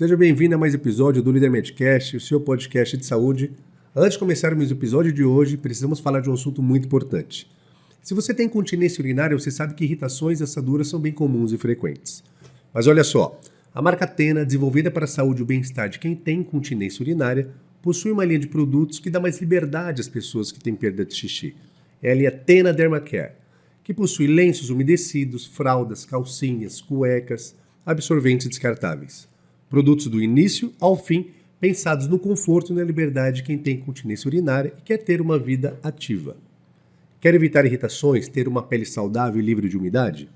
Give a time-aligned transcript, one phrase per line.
[0.00, 3.52] Seja bem-vindo a mais episódio do Líder Medcast, o seu podcast de saúde.
[3.94, 7.46] Antes de começarmos o episódio de hoje, precisamos falar de um assunto muito importante.
[8.00, 11.58] Se você tem continência urinária, você sabe que irritações e assaduras são bem comuns e
[11.58, 12.24] frequentes.
[12.72, 13.38] Mas olha só,
[13.74, 17.50] a marca Tena, desenvolvida para a saúde e o bem-estar de quem tem continência urinária,
[17.82, 21.14] possui uma linha de produtos que dá mais liberdade às pessoas que têm perda de
[21.14, 21.54] xixi.
[22.02, 23.32] É a linha Tena Dermacare,
[23.84, 27.54] que possui lenços umedecidos, fraldas, calcinhas, cuecas,
[27.84, 29.28] absorventes descartáveis.
[29.70, 34.26] Produtos do início ao fim, pensados no conforto e na liberdade de quem tem continência
[34.26, 36.36] urinária e quer ter uma vida ativa.
[37.20, 40.28] Quer evitar irritações, ter uma pele saudável e livre de umidade?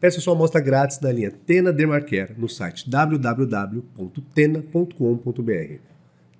[0.00, 5.80] Peça sua amostra grátis na linha Tena Dermacare no site www.tena.com.br.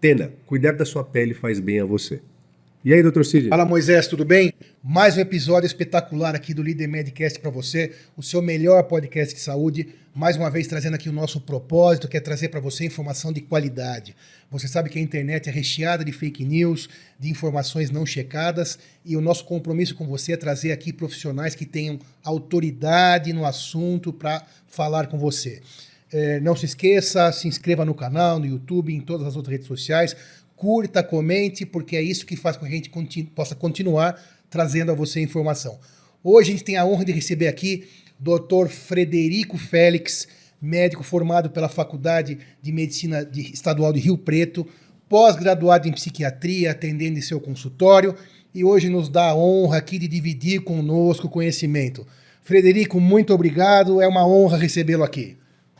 [0.00, 2.22] Tena, cuidar da sua pele faz bem a você.
[2.84, 3.48] E aí, doutor Cid?
[3.48, 4.52] Fala, Moisés, tudo bem?
[4.84, 9.40] Mais um episódio espetacular aqui do Líder Medcast para você, o seu melhor podcast de
[9.40, 9.88] saúde.
[10.14, 13.40] Mais uma vez trazendo aqui o nosso propósito, que é trazer para você informação de
[13.40, 14.14] qualidade.
[14.48, 19.16] Você sabe que a internet é recheada de fake news, de informações não checadas, e
[19.16, 24.46] o nosso compromisso com você é trazer aqui profissionais que tenham autoridade no assunto para
[24.68, 25.60] falar com você.
[26.12, 29.66] É, não se esqueça, se inscreva no canal, no YouTube, em todas as outras redes
[29.66, 30.16] sociais
[30.58, 34.20] curta, comente, porque é isso que faz com que a gente continu possa continuar
[34.50, 35.78] trazendo a você informação.
[36.22, 38.68] Hoje a gente tem a honra de receber aqui Dr.
[38.68, 40.26] Frederico Félix,
[40.60, 44.66] médico formado pela Faculdade de Medicina de Estadual de Rio Preto,
[45.08, 48.16] pós-graduado em psiquiatria, atendendo em seu consultório,
[48.52, 52.04] e hoje nos dá a honra aqui de dividir conosco o conhecimento.
[52.42, 55.36] Frederico, muito obrigado, é uma honra recebê-lo aqui.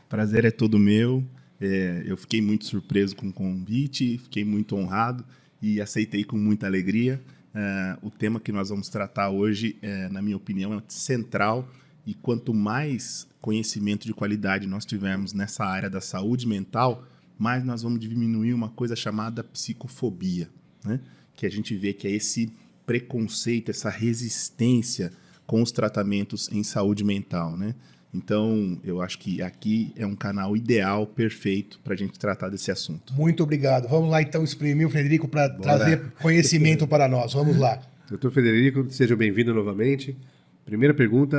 [0.09, 1.25] Prazer é todo meu.
[1.61, 5.25] É, eu fiquei muito surpreso com o convite, fiquei muito honrado
[5.61, 7.21] e aceitei com muita alegria.
[7.55, 11.69] É, o tema que nós vamos tratar hoje, é, na minha opinião, é central
[12.07, 17.07] e quanto mais conhecimento de qualidade nós tivermos nessa área da saúde mental,
[17.39, 20.49] mais nós vamos diminuir uma coisa chamada psicofobia,
[20.85, 21.01] né?
[21.35, 22.53] que a gente vê que é esse
[22.85, 25.13] preconceito, essa resistência
[25.47, 27.57] com os tratamentos em saúde mental.
[27.57, 27.75] Né?
[28.13, 32.71] Então, eu acho que aqui é um canal ideal, perfeito, para a gente tratar desse
[32.71, 33.13] assunto.
[33.13, 33.87] Muito obrigado.
[33.87, 37.35] Vamos lá, então, exprimir o Frederico para trazer conhecimento para nós.
[37.35, 37.81] Vamos lá.
[38.09, 40.17] Doutor Frederico, seja bem-vindo novamente.
[40.65, 41.37] Primeira pergunta,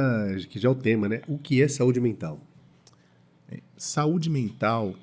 [0.48, 1.22] que já é o tema, né?
[1.28, 2.40] O que é saúde mental?
[3.52, 4.94] É, saúde mental,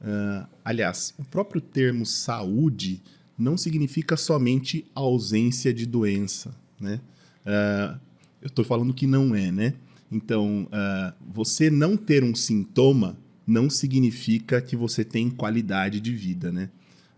[0.00, 3.02] uh, aliás, o próprio termo saúde
[3.38, 7.00] não significa somente ausência de doença, né?
[7.46, 7.98] Uh,
[8.42, 9.74] eu estou falando que não é, né?
[10.14, 16.52] Então, uh, você não ter um sintoma não significa que você tem qualidade de vida,
[16.52, 16.70] né?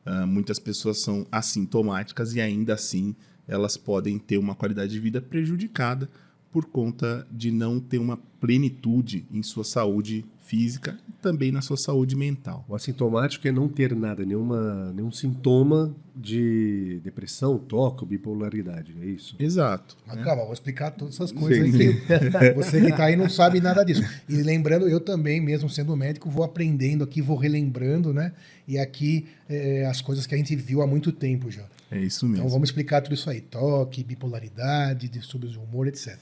[0.07, 3.15] Uh, muitas pessoas são assintomáticas e ainda assim
[3.47, 6.09] elas podem ter uma qualidade de vida prejudicada
[6.51, 11.77] por conta de não ter uma plenitude em sua saúde física e também na sua
[11.77, 12.65] saúde mental.
[12.69, 19.35] O assintomático é não ter nada, nenhuma, nenhum sintoma de depressão, toque bipolaridade, é isso?
[19.39, 19.97] Exato.
[20.07, 20.25] Mas né?
[20.25, 22.01] calma, vou explicar todas essas coisas aqui.
[22.55, 24.03] Você que está aí não sabe nada disso.
[24.29, 28.33] E lembrando, eu também, mesmo sendo médico, vou aprendendo aqui, vou relembrando, né?
[28.67, 31.65] E aqui é, as coisas que a gente viu há muito tempo já.
[31.91, 32.39] É isso mesmo.
[32.39, 36.17] Então vamos explicar tudo isso aí: toque, bipolaridade, distúrbios de humor, etc.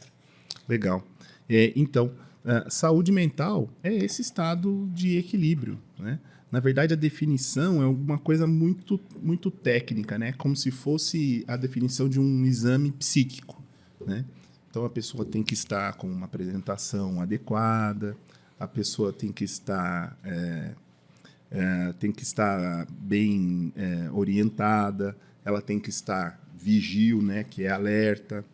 [0.68, 1.04] Legal.
[1.48, 2.10] É, então,
[2.44, 6.18] Uh, saúde mental é esse estado de equilíbrio, né?
[6.54, 10.32] Na verdade, a definição é alguma coisa muito, muito técnica, né?
[10.34, 13.60] Como se fosse a definição de um exame psíquico,
[14.06, 14.24] né?
[14.70, 18.16] Então, a pessoa tem que estar com uma apresentação adequada,
[18.58, 20.74] a pessoa tem que estar, é,
[21.50, 27.42] é, tem que estar bem é, orientada, ela tem que estar vigil, né?
[27.42, 28.44] Que é alerta,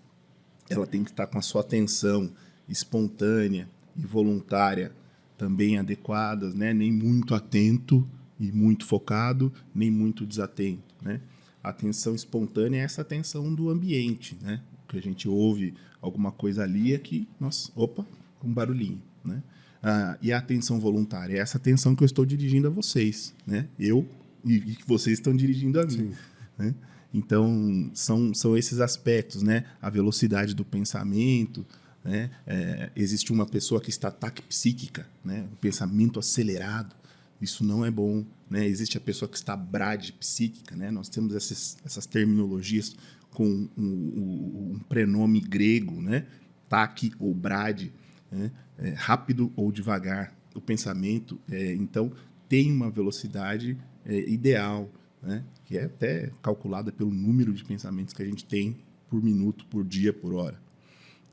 [0.70, 2.32] ela tem que estar com a sua atenção
[2.66, 4.92] espontânea, e voluntária
[5.36, 6.74] também adequadas, né?
[6.74, 8.06] nem muito atento
[8.38, 10.94] e muito focado, nem muito desatento.
[11.02, 11.20] Né?
[11.62, 14.60] A atenção espontânea é essa atenção do ambiente, né?
[14.88, 17.00] que a gente ouve alguma coisa ali é
[17.38, 18.04] nossa, opa,
[18.44, 19.02] um barulhinho.
[19.24, 19.42] Né?
[19.82, 23.66] Ah, e a atenção voluntária é essa atenção que eu estou dirigindo a vocês, né?
[23.78, 24.06] eu
[24.44, 26.12] e que vocês estão dirigindo a mim.
[26.58, 26.74] Né?
[27.12, 29.64] Então, são, são esses aspectos, né?
[29.82, 31.66] A velocidade do pensamento,
[32.04, 32.30] né?
[32.46, 35.46] É, existe uma pessoa que está taquipsíquica, né?
[35.52, 36.94] um pensamento acelerado.
[37.40, 38.24] Isso não é bom.
[38.48, 38.66] Né?
[38.66, 40.74] Existe a pessoa que está bradipsíquica.
[40.74, 40.90] Né?
[40.90, 42.96] Nós temos essas, essas terminologias
[43.30, 46.26] com um, um, um prenome grego, né?
[46.68, 47.92] taque ou brade,
[48.30, 48.50] né?
[48.78, 50.34] é, rápido ou devagar.
[50.54, 52.12] O pensamento, é, então,
[52.48, 54.90] tem uma velocidade é, ideal,
[55.22, 55.44] né?
[55.64, 58.76] que é até calculada pelo número de pensamentos que a gente tem
[59.08, 60.60] por minuto, por dia, por hora.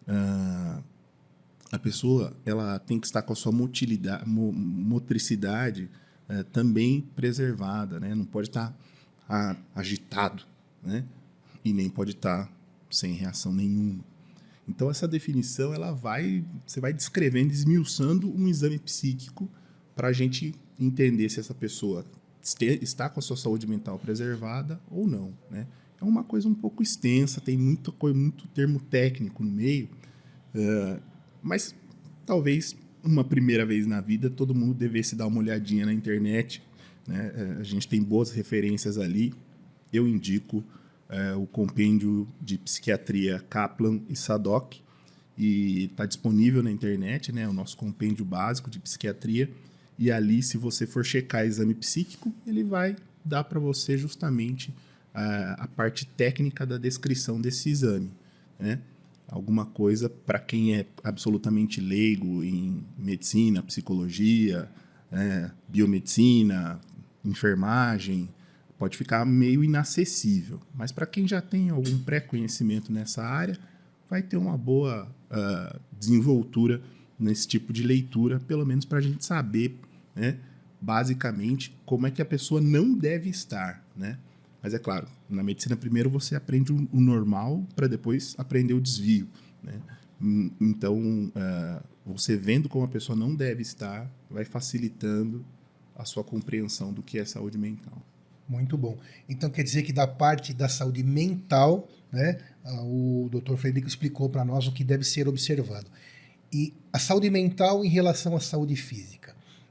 [0.08, 0.84] Uh,
[1.72, 5.90] a pessoa ela tem que estar com a sua motilidade, mo, motricidade
[6.30, 8.14] é, também preservada, né?
[8.16, 8.76] Não pode estar
[9.28, 10.44] tá, agitado,
[10.84, 11.06] né?
[11.64, 12.52] E nem pode estar
[12.90, 14.04] sem reação nenhuma.
[14.68, 19.50] Então essa definição ela vai, você vai descrevendo, esmiuçando um exame psíquico
[19.96, 22.06] para a gente entender se essa pessoa
[22.42, 25.68] está com a sua saúde mental preservada ou não, né?
[26.00, 29.90] É uma coisa um pouco extensa, tem muito, muito termo técnico no meio,
[30.54, 31.02] uh,
[31.42, 31.74] mas
[32.26, 36.62] talvez uma primeira vez na vida todo mundo devesse dar uma olhadinha na internet.
[37.08, 37.32] Né?
[37.36, 39.34] Uh, a gente tem boas referências ali.
[39.92, 44.82] Eu indico uh, o compêndio de psiquiatria Kaplan e Sadok,
[45.38, 47.48] e está disponível na internet, né?
[47.48, 49.50] o nosso compêndio básico de psiquiatria.
[49.98, 54.74] E ali, se você for checar exame psíquico, ele vai dar para você justamente
[55.18, 58.12] a, a parte técnica da descrição desse exame.
[58.60, 58.80] Né?
[59.28, 64.70] Alguma coisa para quem é absolutamente leigo em medicina, psicologia,
[65.12, 66.80] é, biomedicina,
[67.26, 68.30] enfermagem,
[68.78, 70.62] pode ficar meio inacessível.
[70.74, 73.58] Mas para quem já tem algum pré-conhecimento nessa área,
[74.08, 76.80] vai ter uma boa uh, desenvoltura
[77.20, 79.78] nesse tipo de leitura, pelo menos para a gente saber,
[80.16, 80.38] né,
[80.80, 84.20] basicamente, como é que a pessoa não deve estar, né?
[84.68, 89.26] Mas é claro, na medicina primeiro você aprende o normal para depois aprender o desvio.
[89.64, 89.80] Né?
[90.60, 95.46] Então, uh, você vendo como a pessoa não deve estar, vai facilitando
[95.96, 98.06] a sua compreensão do que é saúde mental.
[98.46, 98.98] Muito bom.
[99.30, 102.38] Então quer dizer que da parte da saúde mental, né,
[102.84, 103.56] o Dr.
[103.56, 105.90] Frederico explicou para nós o que deve ser observado.
[106.52, 109.27] E a saúde mental em relação à saúde física,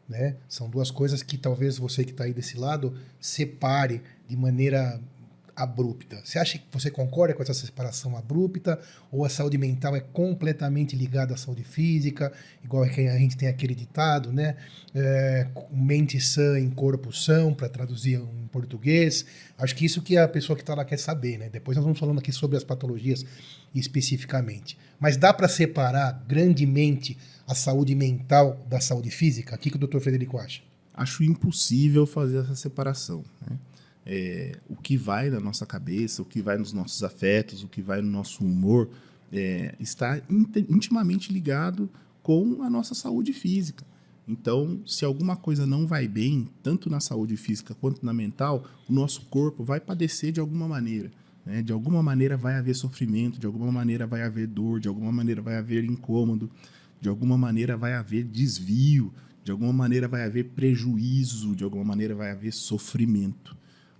[0.08, 0.36] né?
[0.48, 5.00] São duas coisas que talvez você que está aí desse lado separe de maneira
[5.56, 6.20] abrupta.
[6.22, 8.78] Você acha que você concorda com essa separação abrupta
[9.10, 12.30] ou a saúde mental é completamente ligada à saúde física,
[12.62, 14.56] igual é a gente tem aquele ditado, né?
[14.94, 19.24] É, mente sã em corpo são, para traduzir em português.
[19.56, 21.48] Acho que isso que a pessoa que está lá quer saber, né?
[21.48, 23.24] Depois nós vamos falando aqui sobre as patologias
[23.74, 24.76] especificamente.
[25.00, 27.16] Mas dá para separar grandemente
[27.46, 29.54] a saúde mental da saúde física?
[29.54, 30.00] O que, que o Dr.
[30.00, 30.60] Frederico acha?
[30.92, 33.24] Acho impossível fazer essa separação.
[33.48, 33.56] Né?
[34.06, 37.82] É, o que vai na nossa cabeça, o que vai nos nossos afetos, o que
[37.82, 38.88] vai no nosso humor,
[39.32, 40.20] é, está
[40.70, 41.90] intimamente ligado
[42.22, 43.84] com a nossa saúde física.
[44.28, 48.92] Então, se alguma coisa não vai bem, tanto na saúde física quanto na mental, o
[48.92, 51.10] nosso corpo vai padecer de alguma maneira.
[51.44, 51.62] Né?
[51.62, 55.40] De alguma maneira vai haver sofrimento, de alguma maneira vai haver dor, de alguma maneira
[55.40, 56.50] vai haver incômodo,
[57.00, 59.12] de alguma maneira vai haver desvio,
[59.44, 63.56] de alguma maneira vai haver prejuízo, de alguma maneira vai haver sofrimento.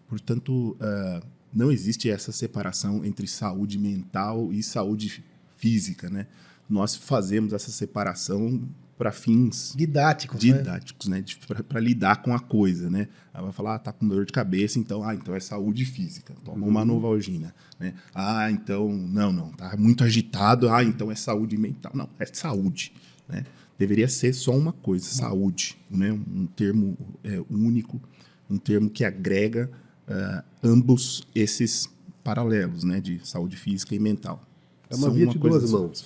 [0.08, 5.25] Portanto, uh, não existe essa separação entre saúde mental e saúde
[5.56, 6.26] física, né?
[6.69, 8.69] Nós fazemos essa separação
[8.99, 10.58] para fins didáticos, né?
[10.58, 11.19] didáticos, né?
[11.19, 11.62] né?
[11.69, 13.08] Para lidar com a coisa, né?
[13.32, 16.35] Ela vai falar, ah, tá com dor de cabeça, então, ah, então é saúde física,
[16.44, 16.69] toma uhum.
[16.69, 17.94] uma novalgina, né?
[18.14, 22.93] Ah, então, não, não, tá muito agitado, ah, então é saúde mental, não, é saúde,
[23.29, 23.44] né?
[23.79, 26.11] Deveria ser só uma coisa, saúde, né?
[26.11, 28.00] Um termo é, único,
[28.49, 29.70] um termo que agrega
[30.08, 31.88] uh, ambos esses
[32.23, 34.43] paralelos, né, de saúde física e mental.
[34.91, 36.04] É uma são via uma de duas mãos.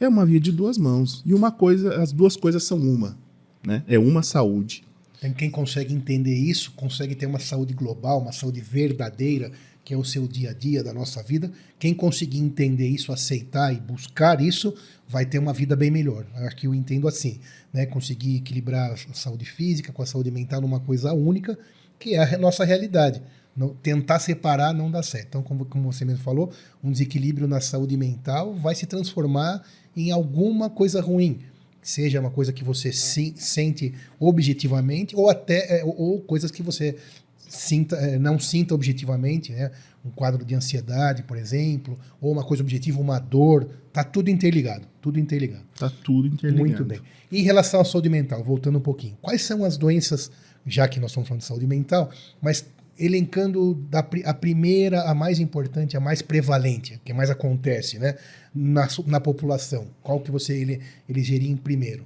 [0.00, 1.22] É uma via de duas mãos.
[1.24, 3.16] E uma coisa, as duas coisas são uma,
[3.64, 3.84] né?
[3.86, 4.84] É uma saúde.
[5.20, 9.52] Tem quem consegue entender isso, consegue ter uma saúde global, uma saúde verdadeira,
[9.84, 11.52] que é o seu dia a dia da nossa vida.
[11.78, 14.74] Quem conseguir entender isso, aceitar e buscar isso,
[15.06, 16.24] vai ter uma vida bem melhor.
[16.46, 17.38] Aqui eu entendo assim,
[17.72, 17.84] né?
[17.84, 21.58] Conseguir equilibrar a saúde física com a saúde mental numa coisa única,
[22.00, 23.22] que é a nossa realidade.
[23.54, 25.26] Não, tentar separar não dá certo.
[25.28, 26.50] Então, como, como você mesmo falou,
[26.82, 29.62] um desequilíbrio na saúde mental vai se transformar
[29.94, 31.40] em alguma coisa ruim.
[31.82, 36.62] Seja uma coisa que você se, sente objetivamente, ou até é, ou, ou coisas que
[36.62, 36.96] você
[37.36, 39.70] sinta, é, não sinta objetivamente, né?
[40.04, 44.86] um quadro de ansiedade, por exemplo, ou uma coisa objetiva, uma dor, tá tudo interligado,
[45.00, 45.64] tudo interligado.
[45.78, 46.66] Tá tudo interligado.
[46.66, 47.00] Muito bem.
[47.30, 50.30] E em relação à saúde mental, voltando um pouquinho, quais são as doenças,
[50.66, 52.66] já que nós estamos falando de saúde mental, mas
[52.98, 58.16] elencando da, a primeira, a mais importante, a mais prevalente, que mais acontece né,
[58.54, 59.88] na, na população?
[60.02, 62.04] Qual que você ele, elegeria em primeiro?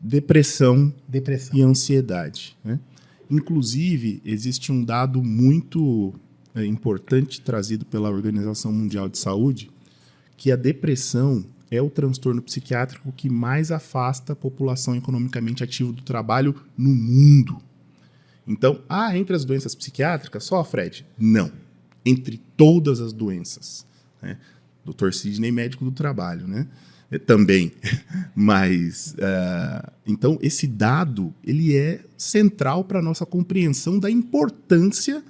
[0.00, 1.56] Depressão, Depressão.
[1.56, 2.56] e ansiedade.
[2.64, 2.80] Né?
[3.30, 6.12] Inclusive, existe um dado muito
[6.54, 9.70] é, importante trazido pela Organização Mundial de Saúde,
[10.36, 16.02] que a depressão é o transtorno psiquiátrico que mais afasta a população economicamente ativa do
[16.02, 17.58] trabalho no mundo.
[18.46, 21.06] Então, ah, entre as doenças psiquiátricas, só, Fred?
[21.18, 21.50] Não.
[22.04, 23.86] Entre todas as doenças.
[24.20, 24.38] Né?
[24.84, 25.12] Dr.
[25.12, 26.68] Sidney, médico do trabalho, né?
[27.14, 27.72] é, também.
[28.34, 35.22] Mas, uh, então, esse dado ele é central para a nossa compreensão da importância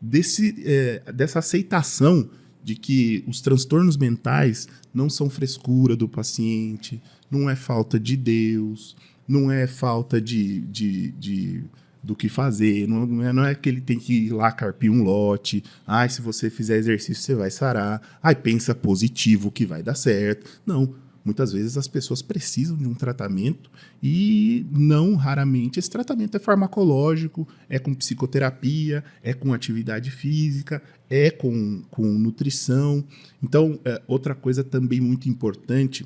[0.00, 2.28] desse, é, dessa aceitação
[2.62, 8.96] de que os transtornos mentais não são frescura do paciente, não é falta de Deus,
[9.26, 11.64] não é falta de, de, de
[12.02, 15.02] do que fazer, não é, não é que ele tem que ir lá carpir um
[15.02, 19.94] lote, ai, se você fizer exercício você vai sarar, ai, pensa positivo que vai dar
[19.94, 20.60] certo.
[20.66, 20.94] Não,
[21.24, 23.70] muitas vezes as pessoas precisam de um tratamento
[24.02, 31.30] e não raramente esse tratamento é farmacológico, é com psicoterapia, é com atividade física, é
[31.30, 33.04] com, com nutrição.
[33.42, 36.04] Então, é, outra coisa também muito importante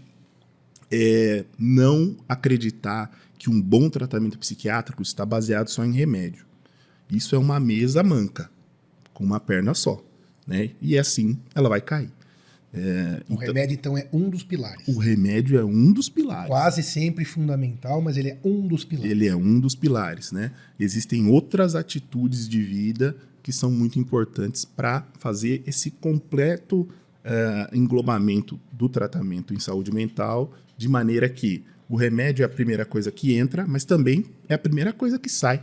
[0.90, 6.46] é não acreditar que um bom tratamento psiquiátrico está baseado só em remédio.
[7.10, 8.50] Isso é uma mesa manca,
[9.12, 10.02] com uma perna só.
[10.46, 10.70] Né?
[10.80, 12.10] E assim ela vai cair.
[12.72, 14.86] É, o então, remédio, então, é um dos pilares.
[14.86, 16.48] O remédio é um dos pilares.
[16.48, 19.10] Quase sempre fundamental, mas ele é um dos pilares.
[19.10, 20.52] Ele é um dos pilares, né?
[20.78, 26.86] Existem outras atitudes de vida que são muito importantes para fazer esse completo
[27.26, 32.84] uh, englobamento do tratamento em saúde mental, de maneira que o remédio é a primeira
[32.84, 35.62] coisa que entra, mas também é a primeira coisa que sai.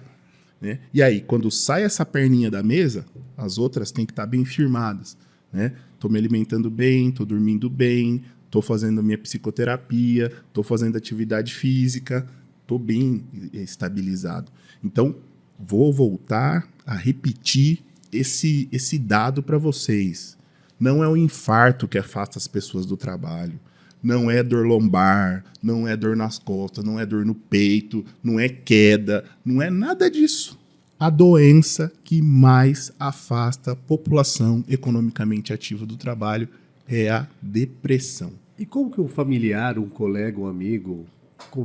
[0.61, 0.79] Né?
[0.93, 3.05] E aí, quando sai essa perninha da mesa,
[3.35, 5.17] as outras têm que estar bem firmadas.
[5.51, 5.73] Né?
[6.09, 12.27] Me alimentando bem, tô dormindo bem, tô fazendo minha psicoterapia, tô fazendo atividade física,
[12.67, 14.51] tô bem estabilizado.
[14.83, 15.15] Então,
[15.57, 17.79] vou voltar a repetir
[18.11, 20.37] esse, esse dado para vocês.
[20.83, 23.57] Não é o infarto que afasta as pessoas do trabalho
[24.03, 28.37] não é dor lombar, não é dor nas costas, não é dor no peito, não
[28.37, 30.59] é queda, não é nada disso.
[30.99, 36.49] A doença que mais afasta a população economicamente ativa do trabalho
[36.85, 38.33] é a depressão.
[38.59, 41.05] E como que um familiar, um colega, um amigo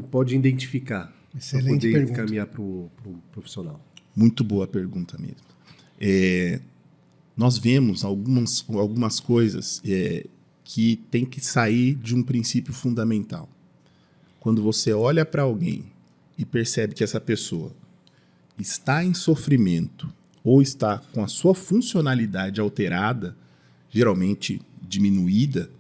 [0.08, 2.12] pode identificar para poder pergunta.
[2.12, 3.84] encaminhar para o pro profissional?
[4.14, 5.36] Muito boa pergunta mesmo.
[6.00, 6.60] É,
[7.38, 10.26] nós vemos algumas, algumas coisas é,
[10.64, 13.48] que tem que sair de um princípio fundamental.
[14.40, 15.84] Quando você olha para alguém
[16.36, 17.72] e percebe que essa pessoa
[18.58, 23.36] está em sofrimento ou está com a sua funcionalidade alterada,
[23.88, 25.70] geralmente diminuída,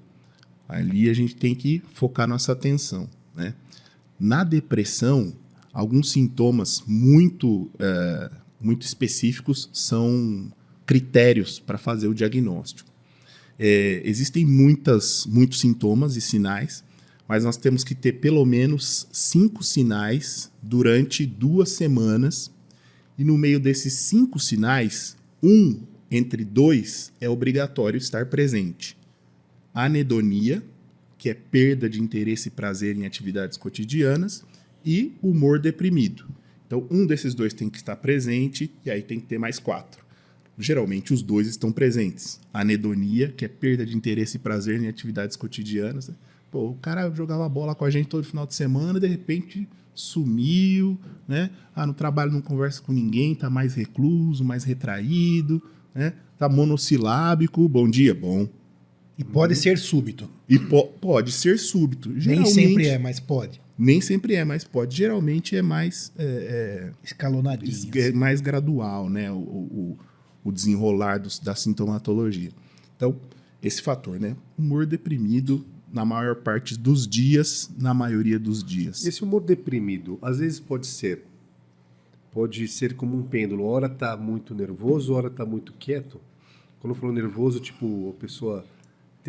[0.68, 3.08] ali a gente tem que focar nossa atenção.
[3.34, 3.52] Né?
[4.18, 5.34] Na depressão,
[5.72, 10.52] alguns sintomas muito, é, muito específicos são
[10.88, 12.90] critérios para fazer o diagnóstico.
[13.58, 16.82] É, existem muitas, muitos sintomas e sinais,
[17.28, 22.50] mas nós temos que ter pelo menos cinco sinais durante duas semanas.
[23.18, 25.78] E no meio desses cinco sinais, um
[26.10, 28.96] entre dois é obrigatório estar presente.
[29.74, 30.62] Anedonia,
[31.18, 34.42] que é perda de interesse e prazer em atividades cotidianas,
[34.82, 36.24] e humor deprimido.
[36.66, 40.07] Então, um desses dois tem que estar presente, e aí tem que ter mais quatro
[40.58, 42.40] geralmente os dois estão presentes.
[42.52, 46.08] A anedonia, que é perda de interesse e prazer em atividades cotidianas.
[46.08, 46.14] Né?
[46.50, 50.98] Pô, o cara jogava bola com a gente todo final de semana, de repente sumiu,
[51.26, 51.50] né?
[51.74, 55.60] Ah, no trabalho não conversa com ninguém, tá mais recluso, mais retraído,
[55.92, 56.12] né?
[56.38, 58.48] Tá monossilábico, bom dia, bom.
[59.18, 60.30] E pode ser súbito.
[60.48, 62.08] E po pode ser súbito.
[62.08, 63.60] Nem sempre é, mas pode.
[63.76, 64.96] Nem sempre é, mas pode.
[64.96, 66.12] Geralmente é mais...
[66.16, 67.90] É, é, Escalonadinho.
[67.96, 69.30] É mais gradual, né?
[69.32, 69.98] O, o,
[70.48, 72.50] o desenrolar dos, da sintomatologia.
[72.96, 73.16] Então,
[73.62, 74.36] esse fator, né?
[74.58, 79.04] Humor deprimido na maior parte dos dias, na maioria dos dias.
[79.04, 81.24] Esse humor deprimido, às vezes pode ser
[82.30, 86.20] pode ser como um pêndulo, hora tá muito nervoso, hora tá muito quieto.
[86.78, 88.64] Quando eu falo nervoso, tipo, a pessoa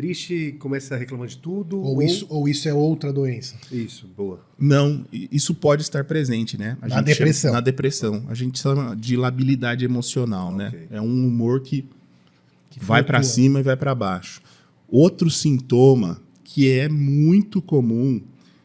[0.00, 1.78] triste começa a reclamar de tudo.
[1.78, 3.54] Ou, ou, Isso, ou isso é outra doença.
[3.70, 4.40] Isso, boa.
[4.58, 6.78] Não, isso pode estar presente, né?
[6.80, 7.50] A na depressão.
[7.50, 8.24] Chama, na depressão.
[8.28, 10.68] A gente chama de labilidade emocional, né?
[10.68, 10.80] okay.
[10.80, 10.86] né?
[10.92, 11.84] É um humor que,
[12.70, 14.40] que vai para cima e vai para baixo.
[14.88, 18.22] Outro sintoma que é muito comum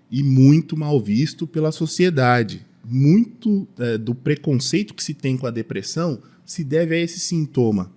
[0.10, 2.66] e muito mal visto pela sociedade.
[2.82, 7.92] Muito é, do preconceito que se tem com a depressão se deve a esse sintoma.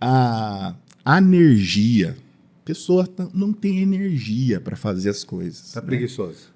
[0.00, 0.74] A
[1.06, 2.16] energia.
[2.62, 5.72] A pessoa não tem energia para fazer as coisas.
[5.72, 5.86] Tá né?
[5.86, 6.54] preguiçosa.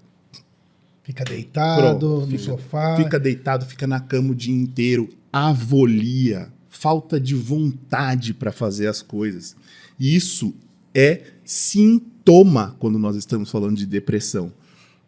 [1.02, 2.96] Fica deitado Pronto, no fica, sofá.
[2.96, 5.08] Fica deitado, fica na cama o dia inteiro.
[5.32, 9.56] Avolia, falta de vontade para fazer as coisas.
[9.98, 10.54] Isso
[10.94, 14.52] é sintoma quando nós estamos falando de depressão.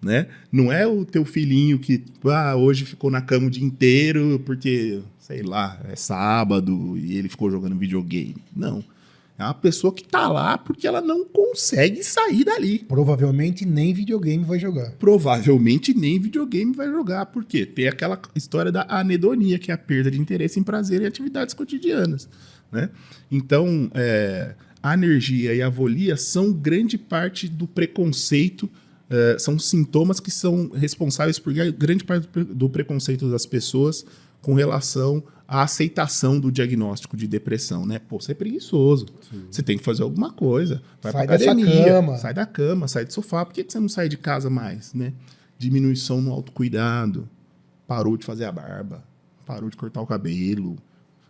[0.03, 0.29] Né?
[0.51, 5.03] Não é o teu filhinho que ah, hoje ficou na cama o dia inteiro porque,
[5.19, 8.37] sei lá, é sábado e ele ficou jogando videogame.
[8.57, 8.83] Não
[9.41, 12.81] É uma pessoa que tá lá porque ela não consegue sair dali.
[12.81, 14.91] Provavelmente nem videogame vai jogar.
[14.99, 20.11] Provavelmente nem videogame vai jogar, porque tem aquela história da anedonia, que é a perda
[20.11, 22.29] de interesse em prazer e atividades cotidianas.
[22.71, 22.91] Né?
[23.31, 28.69] Então, é, a energia e a volia são grande parte do preconceito,
[29.09, 34.05] é, são sintomas que são responsáveis por grande parte do preconceito das pessoas
[34.43, 37.99] com relação à aceitação do diagnóstico de depressão, né?
[37.99, 39.07] Pô, você é preguiçoso.
[39.29, 39.45] Sim.
[39.51, 40.83] Você tem que fazer alguma coisa.
[41.03, 42.19] Vai sai pra academia, cama.
[42.19, 43.45] sai da cama, sai do sofá.
[43.45, 45.13] Por que você não sai de casa mais, né?
[45.59, 47.29] Diminuição no autocuidado.
[47.87, 49.05] Parou de fazer a barba.
[49.45, 50.77] Parou de cortar o cabelo.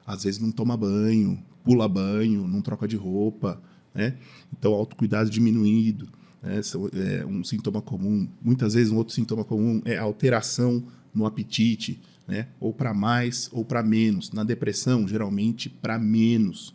[0.07, 3.61] Às vezes não toma banho, pula banho, não troca de roupa,
[3.95, 4.17] né?
[4.53, 6.09] Então, autocuidado diminuído.
[6.43, 6.61] Né?
[7.21, 8.29] É um sintoma comum.
[8.43, 10.83] Muitas vezes, um outro sintoma comum é alteração
[11.15, 12.01] no apetite,
[12.31, 12.47] né?
[12.61, 14.31] Ou para mais ou para menos.
[14.31, 16.69] Na depressão, geralmente para menos.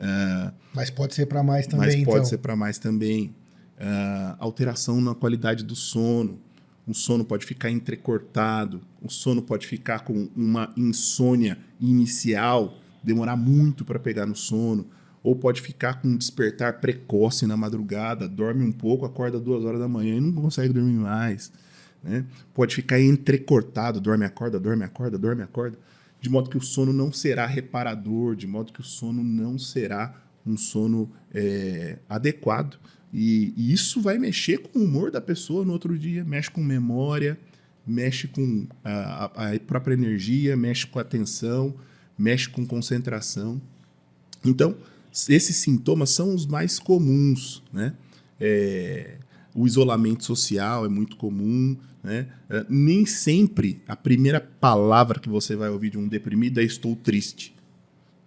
[0.00, 1.86] Uh, mas pode ser para mais também.
[1.86, 2.24] Mas pode então.
[2.24, 3.34] ser para mais também.
[3.78, 6.40] Uh, alteração na qualidade do sono.
[6.86, 8.80] O sono pode ficar entrecortado.
[9.00, 14.86] O sono pode ficar com uma insônia inicial, demorar muito para pegar no sono.
[15.22, 19.78] Ou pode ficar com um despertar precoce na madrugada, dorme um pouco, acorda duas horas
[19.78, 21.52] da manhã e não consegue dormir mais.
[22.02, 22.24] Né?
[22.52, 25.78] Pode ficar entrecortado, dorme, acorda, dorme, acorda, dorme, acorda,
[26.20, 30.14] de modo que o sono não será reparador, de modo que o sono não será
[30.46, 32.78] um sono é, adequado.
[33.12, 36.62] E, e, isso vai mexer com o humor da pessoa no outro dia, mexe com
[36.62, 37.38] memória,
[37.86, 41.74] mexe com a, a própria energia, mexe com atenção,
[42.16, 43.60] mexe com concentração.
[44.44, 44.76] Então,
[45.28, 47.94] esses sintomas são os mais comuns, né?
[48.40, 49.18] É,
[49.54, 52.26] o isolamento social é muito comum, né?
[52.50, 56.96] É, nem sempre a primeira palavra que você vai ouvir de um deprimido é estou
[56.96, 57.54] triste.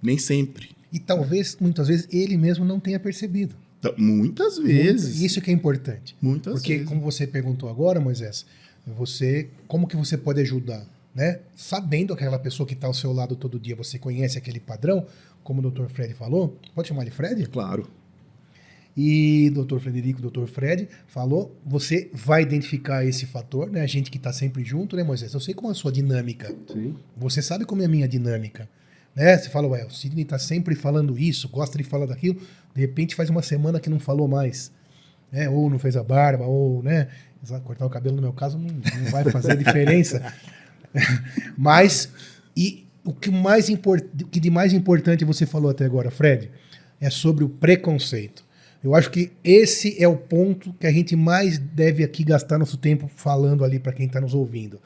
[0.01, 0.69] Nem sempre.
[0.91, 3.55] E talvez, muitas vezes, ele mesmo não tenha percebido.
[3.79, 5.21] Então, muitas vezes.
[5.21, 6.15] isso que é importante.
[6.21, 6.87] Muitas Porque, vezes.
[6.87, 8.45] como você perguntou agora, Moisés,
[8.85, 10.85] você, como que você pode ajudar?
[11.13, 11.39] Né?
[11.55, 15.05] Sabendo aquela pessoa que está ao seu lado todo dia, você conhece aquele padrão,
[15.43, 15.87] como o Dr.
[15.87, 16.57] Fred falou.
[16.73, 17.45] Pode chamar de Fred?
[17.47, 17.87] Claro.
[18.97, 23.81] E doutor Frederico, doutor Fred falou, você vai identificar esse fator, né?
[23.81, 25.33] A gente que está sempre junto, né, Moisés?
[25.33, 26.55] Eu sei como é a sua dinâmica.
[26.71, 26.95] Sim.
[27.17, 28.69] Você sabe como é a minha dinâmica.
[29.13, 29.37] Né?
[29.37, 32.39] Você fala, ué, o Sidney está sempre falando isso, gosta de falar daquilo,
[32.73, 34.71] de repente faz uma semana que não falou mais.
[35.29, 35.49] Né?
[35.49, 37.09] Ou não fez a barba, ou, né?
[37.63, 40.33] Cortar o cabelo, no meu caso, não, não vai fazer diferença.
[41.57, 42.09] Mas,
[42.55, 46.49] e o que, mais import, o que de mais importante você falou até agora, Fred,
[46.99, 48.44] é sobre o preconceito.
[48.85, 52.77] Eu acho que esse é o ponto que a gente mais deve aqui gastar nosso
[52.77, 54.79] tempo falando ali para quem está nos ouvindo.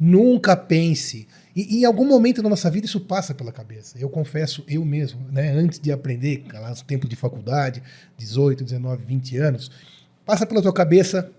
[0.00, 1.28] Nunca pense.
[1.54, 3.96] E, em algum momento da nossa vida isso passa pela cabeça.
[4.00, 7.80] Eu confesso, eu mesmo, né, antes de aprender, lá no tempo de faculdade,
[8.18, 9.70] 18, 19, 20 anos,
[10.24, 11.30] passa pela tua cabeça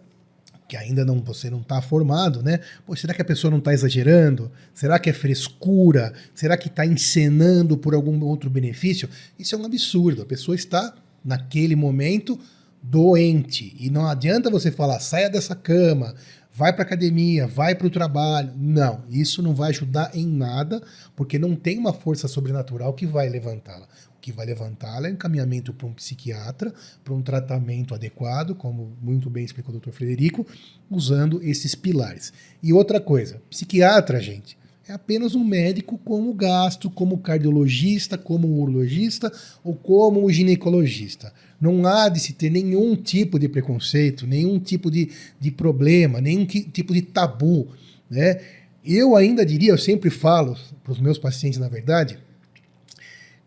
[0.66, 2.62] que ainda não você não está formado, né?
[2.86, 4.50] Pô, será que a pessoa não está exagerando?
[4.74, 6.14] Será que é frescura?
[6.34, 9.10] Será que está encenando por algum outro benefício?
[9.38, 10.22] Isso é um absurdo.
[10.22, 12.40] A pessoa está naquele momento
[12.82, 13.76] doente.
[13.80, 16.16] E não adianta você falar, saia dessa cama,
[16.54, 18.52] vai para academia, vai para o trabalho.
[18.56, 20.82] Não, isso não vai ajudar em nada,
[21.16, 23.88] porque não tem uma força sobrenatural que vai levantá-la.
[24.18, 29.30] O que vai levantá-la é encaminhamento para um psiquiatra, para um tratamento adequado, como muito
[29.30, 29.92] bem explicou o Dr.
[29.92, 30.46] Frederico,
[30.90, 32.34] usando esses pilares.
[32.64, 39.30] E outra coisa, psiquiatra, gente, é apenas um médico como gastro, como cardiologista, como urologista
[39.62, 41.34] ou como ginecologista.
[41.60, 46.46] Não há de se ter nenhum tipo de preconceito, nenhum tipo de, de problema, nenhum
[46.46, 47.68] tipo de tabu.
[48.10, 48.40] Né?
[48.86, 52.18] Eu ainda diria, eu sempre falo para os meus pacientes, na verdade,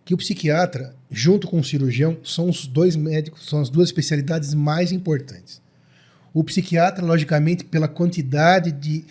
[0.05, 4.53] que o psiquiatra, junto com o cirurgião, são os dois médicos, são as duas especialidades
[4.53, 5.62] mais importantes.
[6.35, 9.05] O psiquiatra, logicamente, pela quantidade de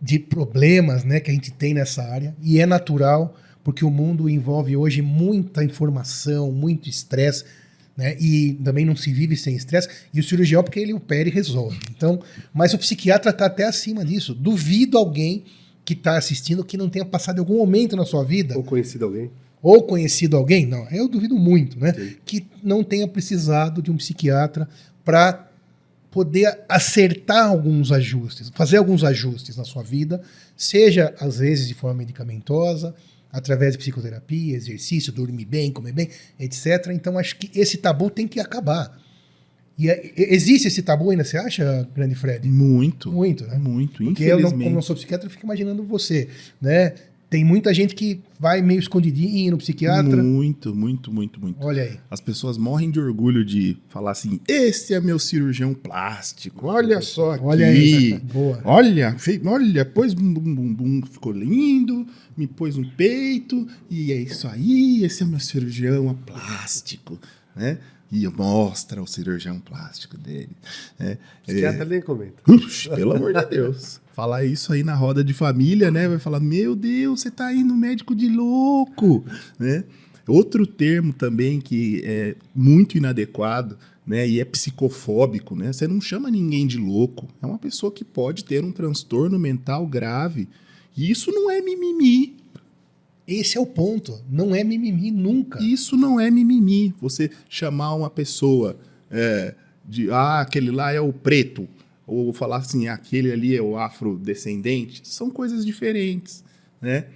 [0.00, 4.28] de problemas né, que a gente tem nessa área, e é natural, porque o mundo
[4.28, 7.44] envolve hoje muita informação, muito estresse,
[7.96, 11.32] né, e também não se vive sem estresse, e o cirurgião, porque ele opera e
[11.32, 11.78] resolve.
[11.90, 12.20] Então,
[12.54, 14.34] mas o psiquiatra está até acima disso.
[14.34, 15.44] Duvido alguém
[15.84, 18.56] que está assistindo que não tenha passado algum momento na sua vida.
[18.56, 19.30] Ou conhecido alguém.
[19.60, 21.92] Ou conhecido alguém, não, eu duvido muito, né?
[21.92, 22.16] Sim.
[22.24, 24.68] Que não tenha precisado de um psiquiatra
[25.04, 25.47] para
[26.18, 30.20] poder acertar alguns ajustes, fazer alguns ajustes na sua vida,
[30.56, 32.92] seja às vezes de forma medicamentosa,
[33.32, 36.08] através de psicoterapia, exercício, dormir bem, comer bem,
[36.40, 36.88] etc.
[36.92, 39.00] Então acho que esse tabu tem que acabar.
[39.78, 42.48] E é, existe esse tabu ainda, você acha, grande Fred?
[42.48, 43.12] Muito.
[43.12, 43.56] Muito, né?
[43.56, 46.28] Muito, Porque eu, como não sou psiquiatra, eu fico imaginando você,
[46.60, 46.94] né?
[47.30, 50.22] Tem muita gente que vai meio escondidinho no psiquiatra.
[50.22, 51.62] Muito, muito, muito, muito.
[51.62, 51.98] Olha aí.
[52.10, 56.66] As pessoas morrem de orgulho de falar assim: esse é meu cirurgião plástico.
[56.68, 57.44] Olha só aqui.
[57.44, 58.18] Olha aí.
[58.32, 58.60] Boa.
[58.64, 64.10] Olha, fei- olha, pôs um bum, bum, bum, ficou lindo, me pôs um peito, e
[64.10, 67.18] é isso aí, esse é meu cirurgião plástico,
[67.54, 67.78] né?
[68.10, 70.56] E mostra o cirurgião plástico dele.
[70.98, 71.18] Né?
[71.44, 72.36] Psiquiatra nem comenta.
[72.48, 74.00] Ux, pelo amor de Deus.
[74.14, 76.08] Falar isso aí na roda de família, né?
[76.08, 79.24] Vai falar, meu Deus, você tá indo médico de louco,
[79.58, 79.84] né?
[80.26, 84.28] Outro termo também que é muito inadequado, né?
[84.28, 85.72] E é psicofóbico, né?
[85.72, 87.28] Você não chama ninguém de louco.
[87.40, 90.48] É uma pessoa que pode ter um transtorno mental grave.
[90.96, 92.36] E isso não é mimimi.
[93.28, 94.18] Esse é o ponto.
[94.28, 95.62] Não é mimimi nunca.
[95.62, 96.94] Isso não é mimimi.
[96.98, 98.78] Você chamar uma pessoa
[99.10, 99.54] é,
[99.86, 101.68] de ah, aquele lá é o preto,
[102.06, 106.42] ou falar assim, aquele ali é o afrodescendente, são coisas diferentes,
[106.80, 107.06] né?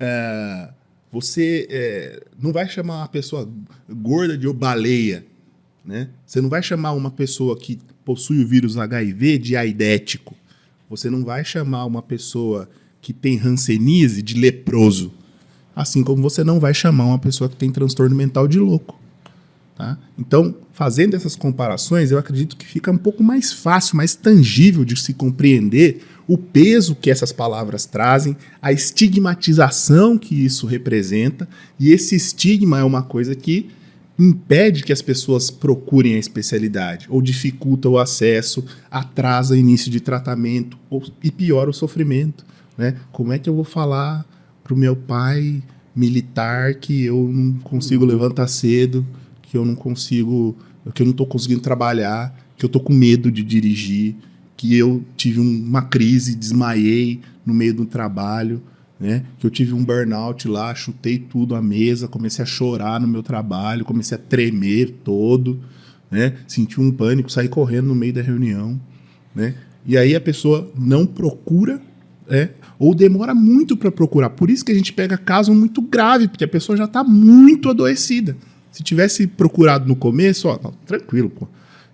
[0.00, 0.70] É,
[1.10, 3.48] você é, não vai chamar uma pessoa
[3.90, 5.26] gorda de baleia,
[5.84, 6.08] né?
[6.24, 10.34] Você não vai chamar uma pessoa que possui o vírus HIV de aidético.
[10.88, 12.68] Você não vai chamar uma pessoa
[13.00, 15.12] que tem hanseníase de leproso.
[15.74, 19.00] Assim como você não vai chamar uma pessoa que tem transtorno mental de louco.
[19.76, 19.98] Tá?
[20.18, 24.96] Então, fazendo essas comparações, eu acredito que fica um pouco mais fácil, mais tangível de
[24.96, 32.14] se compreender o peso que essas palavras trazem, a estigmatização que isso representa, e esse
[32.14, 33.70] estigma é uma coisa que
[34.18, 40.00] impede que as pessoas procurem a especialidade, ou dificulta o acesso, atrasa o início de
[40.00, 42.44] tratamento, ou, e piora o sofrimento.
[42.76, 42.96] Né?
[43.10, 44.24] Como é que eu vou falar
[44.72, 45.62] para o meu pai
[45.94, 49.06] militar que eu não consigo levantar cedo,
[49.42, 50.56] que eu não consigo,
[50.94, 54.16] que eu não estou conseguindo trabalhar, que eu estou com medo de dirigir,
[54.56, 58.62] que eu tive um- uma crise, desmaiei no meio do trabalho,
[58.98, 59.24] né?
[59.38, 63.22] Que eu tive um burnout lá, chutei tudo à mesa, comecei a chorar no meu
[63.22, 65.60] trabalho, comecei a tremer todo,
[66.10, 66.34] né?
[66.46, 68.80] Senti um pânico, saí correndo no meio da reunião,
[69.34, 69.54] né?
[69.84, 71.82] E aí a pessoa não procura,
[72.28, 72.50] né?
[72.78, 74.30] Ou demora muito para procurar.
[74.30, 77.68] Por isso que a gente pega caso muito grave, porque a pessoa já está muito
[77.68, 78.36] adoecida.
[78.70, 81.46] Se tivesse procurado no começo, ó, não, tranquilo, pô.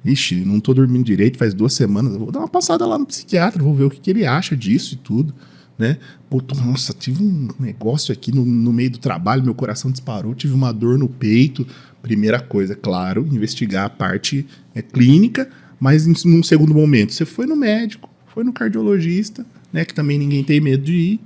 [0.04, 2.16] Ixi, não tô dormindo direito faz duas semanas.
[2.16, 4.94] Vou dar uma passada lá no psiquiatra, vou ver o que, que ele acha disso
[4.94, 5.34] e tudo,
[5.76, 5.98] né?
[6.30, 10.34] Pô, tô- nossa, tive um negócio aqui no, no meio do trabalho, meu coração disparou,
[10.34, 11.66] tive uma dor no peito.
[12.00, 17.44] Primeira coisa, claro, investigar a parte é, clínica, mas em, num segundo momento, você foi
[17.44, 19.84] no médico, foi no cardiologista, né?
[19.84, 21.20] Que também ninguém tem medo de ir.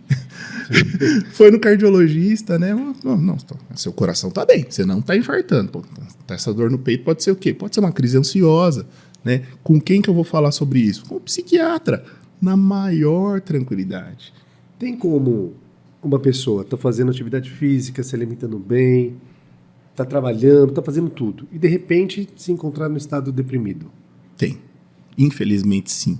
[1.32, 2.74] foi no cardiologista, né?
[3.04, 3.36] Não, não,
[3.74, 5.70] seu coração tá bem, você não tá infartando.
[5.70, 5.82] Pô,
[6.26, 7.52] tá- essa dor no peito pode ser o quê?
[7.52, 8.86] Pode ser uma crise ansiosa,
[9.24, 9.42] né?
[9.62, 11.04] Com quem que eu vou falar sobre isso?
[11.06, 12.04] Com o psiquiatra,
[12.40, 14.32] na maior tranquilidade.
[14.78, 15.54] Tem como
[16.02, 19.16] uma pessoa tá fazendo atividade física, se alimentando bem,
[19.94, 23.90] tá trabalhando, tá fazendo tudo, e de repente se encontrar no estado deprimido,
[24.36, 24.58] Tem.
[25.16, 26.18] Infelizmente, sim.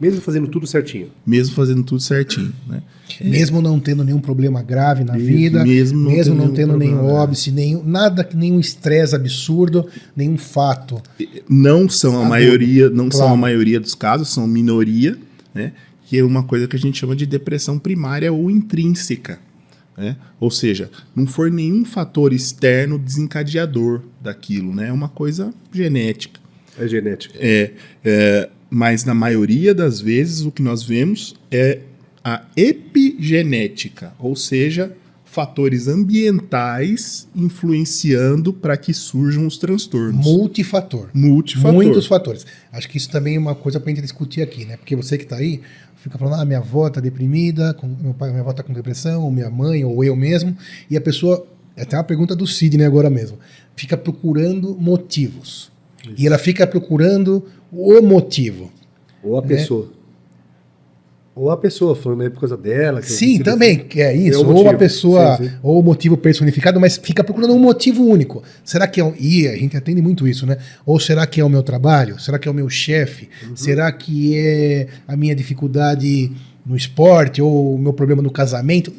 [0.00, 1.08] Mesmo fazendo tudo certinho.
[1.26, 2.82] Mesmo fazendo tudo certinho, né?
[3.20, 6.54] Mesmo não tendo nenhum problema grave na Mesmo- vida, mesmo não mesmo tendo não nenhum
[6.54, 7.12] tendo nenhum grave.
[7.14, 11.02] óbice, nenhum, nada, nenhum estresse absurdo, nenhum fato.
[11.48, 12.28] não são a Agudo.
[12.30, 13.34] maioria, não são Claro.
[13.34, 15.16] a maioria dos casos, são minoria,
[15.54, 15.72] né?
[16.06, 19.38] Que é uma coisa que a gente chama de depressão primária ou intrínseca,
[19.96, 20.16] né?
[20.40, 24.88] Ou seja, não for nenhum fator externo desencadeador daquilo, né?
[24.88, 26.40] É uma coisa genética.
[26.78, 27.34] É genética.
[27.38, 27.70] É,
[28.04, 31.80] é, mas na maioria das vezes o que nós vemos é
[32.24, 40.24] a epigenética, ou seja, fatores ambientais influenciando para que surjam os transtornos.
[40.24, 41.08] Multifator.
[41.12, 41.72] Multifator.
[41.74, 42.46] Muitos fatores.
[42.72, 44.76] Acho que isso também é uma coisa pra gente discutir aqui, né?
[44.78, 45.60] Porque você que tá aí
[45.96, 49.22] fica falando, ah, minha avó tá deprimida, com- meu pai, minha avó tá com depressão,
[49.22, 50.56] ou minha mãe, ou eu mesmo,
[50.90, 53.38] e a pessoa, é até uma pergunta do Sidney agora mesmo,
[53.76, 55.71] fica procurando motivos.
[56.16, 58.70] E ela fica procurando o motivo.
[59.22, 59.90] Ou a pessoa.
[61.34, 63.00] Ou a pessoa, falando aí por causa dela.
[63.00, 64.42] Sim, também, que é isso.
[64.42, 65.54] É o ou a pessoa, Sim, sim.
[65.62, 68.42] ou o motivo personificado, mas fica procurando um motivo único.
[68.62, 69.14] Será que é um.
[69.18, 70.58] E a gente atende muito isso, né?
[70.84, 72.20] Ou será que é o meu trabalho?
[72.20, 73.30] Será que é o meu chefe?
[73.48, 73.56] Uhum.
[73.56, 76.30] Será que é a minha dificuldade
[76.66, 77.40] no esporte?
[77.40, 78.92] Ou o meu problema no casamento?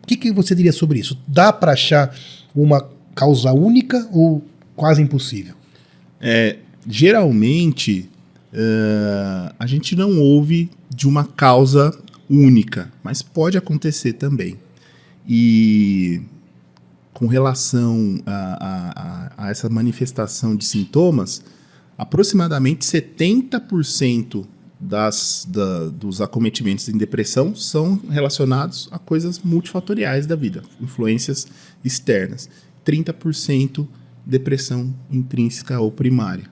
[0.00, 1.18] O que, que você diria sobre isso?
[1.26, 2.14] Dá para achar
[2.54, 4.44] uma causa única ou
[4.76, 5.54] quase impossível?
[6.20, 8.08] É, geralmente,
[8.52, 11.96] eh, a gente não ouve de uma causa
[12.28, 14.56] única, mas pode acontecer também.
[15.28, 16.20] E
[17.12, 18.92] com relação a, a-
[19.36, 21.42] a- a essa manifestação de sintomas,
[21.96, 24.46] aproximadamente 70%
[24.78, 31.46] das, da, dos acometimentos em depressão são relacionados a coisas multifatoriais da vida, influências
[31.84, 32.48] externas.
[32.84, 33.86] 30%
[34.24, 36.44] depressão intrínseca ou primária.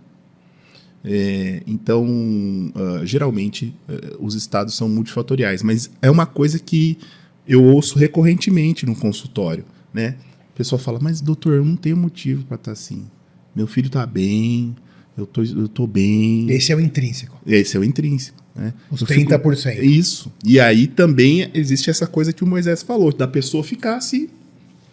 [1.04, 6.98] É, então, uh, geralmente, uh, os estados são multifatoriais, mas é uma coisa que
[7.46, 10.16] eu ouço recorrentemente no consultório, né?
[10.52, 13.07] A pessoa fala, mas doutor, eu não tenho motivo para estar tá assim.
[13.54, 14.74] Meu filho está bem,
[15.16, 16.50] eu tô, eu tô bem.
[16.50, 17.40] Esse é o intrínseco.
[17.46, 18.42] Esse é o intrínseco.
[18.54, 18.74] Né?
[18.90, 19.72] Os eu 30%.
[19.72, 19.85] Fico...
[19.85, 20.33] Isso.
[20.44, 24.28] E aí também existe essa coisa que o Moisés falou, da pessoa ficar se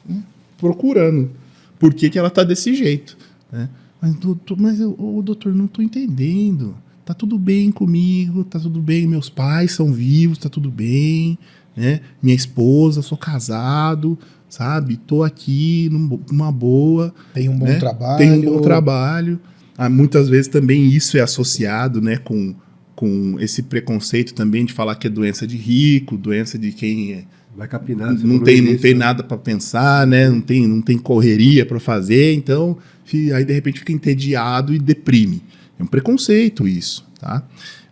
[0.08, 0.24] né,
[0.58, 1.30] procurando.
[1.80, 3.18] Por que, que ela tá desse jeito?
[3.52, 3.70] Né?
[4.02, 6.76] Mas, doutor, mas eu, oh, doutor, não tô entendendo.
[7.06, 11.38] Tá tudo bem comigo, tá tudo bem, meus pais são vivos, tá tudo bem,
[11.76, 12.02] né?
[12.22, 14.18] Minha esposa, sou casado,
[14.50, 14.98] sabe?
[14.98, 15.90] Tô aqui
[16.32, 17.14] numa boa.
[17.34, 17.76] Tem um bom né?
[17.76, 18.18] trabalho.
[18.18, 19.40] Tem um bom trabalho.
[19.78, 22.56] Ah, muitas vezes também isso é associado né, com,
[22.96, 27.24] com esse preconceito também de falar que é doença de rico, doença de quem é,
[27.56, 28.14] vai capinar.
[28.14, 30.30] Não tem, não tem nada para pensar, né?
[30.30, 32.78] Não tem, não tem correria para fazer, então
[33.34, 35.42] aí de repente fica entediado e deprime.
[35.80, 37.44] É um preconceito isso, tá?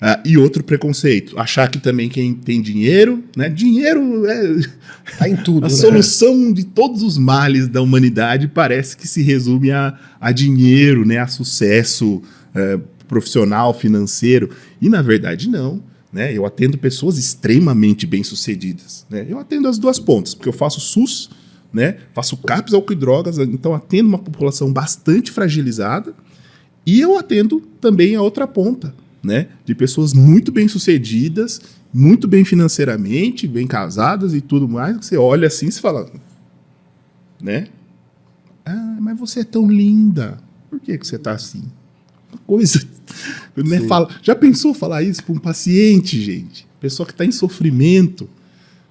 [0.06, 3.48] Ah, e outro preconceito, achar que também quem tem dinheiro, né?
[3.48, 4.60] Dinheiro é
[5.18, 5.66] tá em tudo.
[5.66, 5.76] a né?
[5.76, 11.20] solução de todos os males da humanidade parece que se resume a, a dinheiro, né?
[11.20, 12.22] A sucesso
[12.54, 14.50] é, profissional, financeiro.
[14.82, 15.82] E na verdade não.
[16.14, 16.32] Né?
[16.32, 19.04] Eu atendo pessoas extremamente bem-sucedidas.
[19.10, 19.26] Né?
[19.28, 21.32] Eu atendo as duas pontas, porque eu faço SUS,
[21.74, 21.98] né?
[22.14, 26.14] faço CAPS, álcool e drogas, então atendo uma população bastante fragilizada.
[26.86, 29.48] E eu atendo também a outra ponta, né?
[29.66, 31.62] De pessoas muito bem sucedidas,
[31.94, 36.12] muito bem financeiramente, bem casadas e tudo mais, você olha assim e fala,
[37.42, 37.68] né?
[38.66, 40.38] Ah, mas você é tão linda.
[40.70, 41.64] Por que, que você tá assim?
[42.46, 42.84] Coisa.
[43.56, 43.82] Né?
[43.82, 46.66] Fala, já pensou falar isso para um paciente, gente?
[46.80, 48.30] Pessoa que está em sofrimento.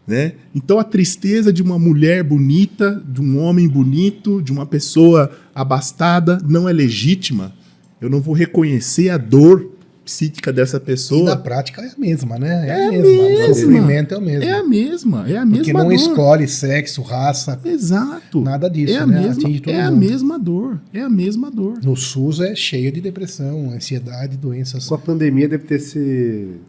[0.06, 0.34] Né?
[0.54, 6.38] Então a tristeza de uma mulher bonita, de um homem bonito, de uma pessoa abastada
[6.46, 7.54] não é legítima
[8.02, 9.71] eu não vou reconhecer a dor
[10.04, 11.20] psíquica dessa pessoa.
[11.20, 12.68] E na prática é a mesma, né?
[12.68, 13.08] É, é a mesma.
[13.08, 13.44] mesma.
[13.44, 14.44] O sofrimento é o mesmo.
[14.44, 15.92] É a mesma, é a mesma Porque não dor.
[15.92, 17.60] escolhe sexo, raça.
[17.64, 18.40] Exato.
[18.40, 19.20] Nada disso, é a né?
[19.20, 20.80] Mesma, é a mesma dor.
[20.92, 21.78] É a mesma dor.
[21.82, 24.86] No SUS é cheio de depressão, ansiedade, doenças.
[24.86, 26.60] Com a pandemia deve ter se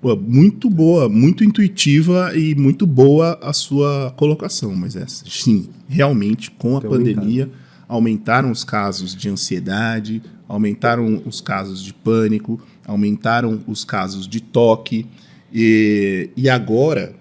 [0.00, 6.52] Pô, muito boa, muito intuitiva e muito boa a sua colocação, mas é sim, realmente
[6.52, 7.50] com a pandemia
[7.88, 15.06] aumentaram os casos de ansiedade, aumentaram os casos de pânico, aumentaram os casos de toque.
[15.52, 17.14] E, e agora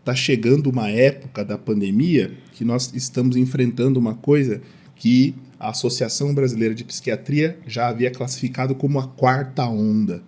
[0.00, 4.60] está chegando uma época da pandemia que nós estamos enfrentando uma coisa
[4.94, 10.22] que a Associação Brasileira de Psiquiatria já havia classificado como a quarta onda,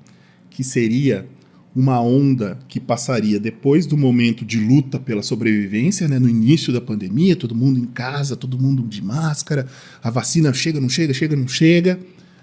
[0.49, 1.29] que seria
[1.75, 6.81] uma onda que passaria depois do momento de luta pela sobrevivência, né, no início da
[6.81, 9.67] pandemia, todo mundo em casa, todo mundo de máscara,
[10.03, 12.01] a vacina chega, não chega, chega, não chega,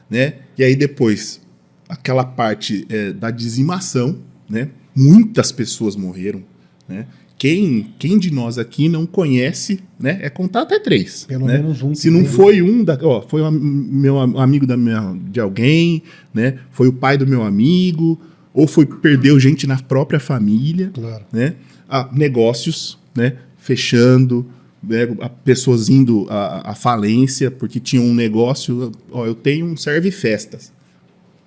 [0.09, 0.35] né?
[0.57, 1.41] E aí depois
[1.87, 4.17] aquela parte é, da dizimação,
[4.49, 4.69] né?
[4.95, 6.43] Muitas pessoas morreram,
[6.87, 7.05] né?
[7.37, 10.19] Quem, quem de nós aqui não conhece, né?
[10.21, 11.25] É contar até três.
[11.25, 11.57] Pelo né?
[11.57, 11.93] menos um.
[11.93, 16.59] Se não foi um, da, ó, foi um, meu amigo da minha, de alguém, né?
[16.71, 18.19] Foi o pai do meu amigo,
[18.53, 21.25] ou foi perdeu gente na própria família, claro.
[21.33, 21.55] né?
[21.89, 23.35] Ah, negócios, né?
[23.57, 24.45] Fechando,
[24.83, 25.07] né?
[25.43, 28.91] pessoas indo à, à, falência porque tinham um negócio.
[29.11, 30.71] Ó, eu tenho um serve festas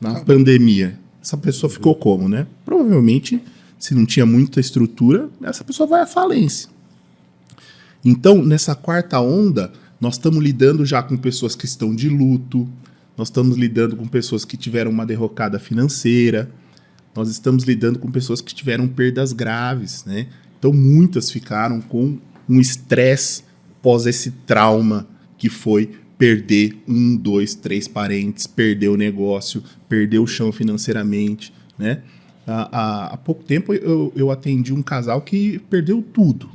[0.01, 0.21] na ah.
[0.21, 0.99] pandemia.
[1.23, 2.47] Essa pessoa ficou como, né?
[2.65, 3.43] Provavelmente,
[3.79, 6.69] se não tinha muita estrutura, essa pessoa vai à falência.
[8.05, 12.69] Então, nessa quarta onda, nós estamos lidando já com pessoas que estão de luto,
[13.17, 16.51] nós estamos lidando com pessoas que tiveram uma derrocada financeira,
[17.15, 20.29] nós estamos lidando com pessoas que tiveram perdas graves, né?
[20.59, 23.45] Então muitas ficaram com um estresse
[23.83, 25.07] pós esse trauma
[25.39, 32.03] que foi perder um, dois, três parentes, perder o negócio, perder o chão financeiramente, né?
[32.47, 36.49] Há, há, pouco tempo eu, eu atendi um casal que perdeu tudo,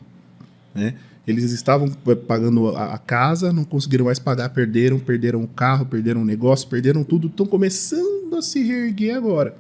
[0.74, 0.96] né?
[1.28, 1.90] Eles estavam
[2.28, 6.68] pagando a, a casa, não conseguiram mais pagar, perderam, perderam o carro, perderam o negócio,
[6.68, 9.56] perderam tudo, estão começando a se reerguer agora,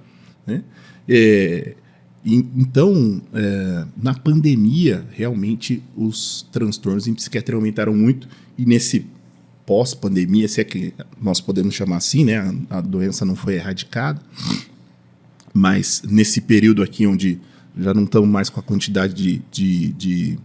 [0.47, 0.63] né?
[1.07, 1.75] É,
[2.23, 9.07] então, é, na pandemia, realmente os transtornos em psiquiatria aumentaram muito e nesse
[9.65, 12.37] pós-pandemia, se é que nós podemos chamar assim, né,
[12.69, 14.21] a, a, doença não foi erradicada,
[15.53, 17.39] mas nesse período aqui onde
[17.77, 20.39] já não estamos mais com a quantidade de, de, de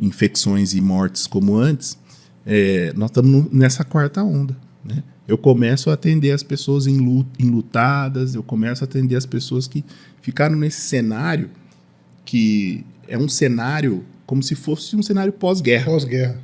[0.00, 1.98] infecções e mortes como antes,
[2.46, 4.56] é, nós estamos nessa quarta onda.
[4.84, 5.02] Né?
[5.32, 9.82] Eu começo a atender as pessoas enlutadas, eu começo a atender as pessoas que
[10.20, 11.48] ficaram nesse cenário
[12.22, 15.86] que é um cenário como se fosse um cenário pós-guerra.
[15.86, 16.38] Pós-guerra.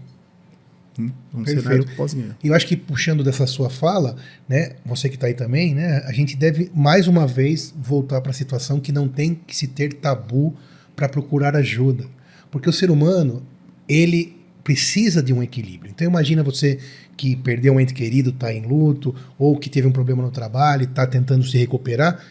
[0.98, 1.62] Hum, um Perfeito.
[1.62, 2.38] cenário pós-guerra.
[2.42, 4.16] E eu acho que puxando dessa sua fala,
[4.48, 8.30] né, você que está aí também, né, a gente deve mais uma vez voltar para
[8.30, 10.56] a situação que não tem que se ter tabu
[10.96, 12.06] para procurar ajuda,
[12.50, 13.42] porque o ser humano
[13.86, 14.37] ele
[14.68, 15.90] precisa de um equilíbrio.
[15.90, 16.78] Então imagina você
[17.16, 20.84] que perdeu um ente querido, está em luto, ou que teve um problema no trabalho,
[20.84, 22.22] está tentando se recuperar.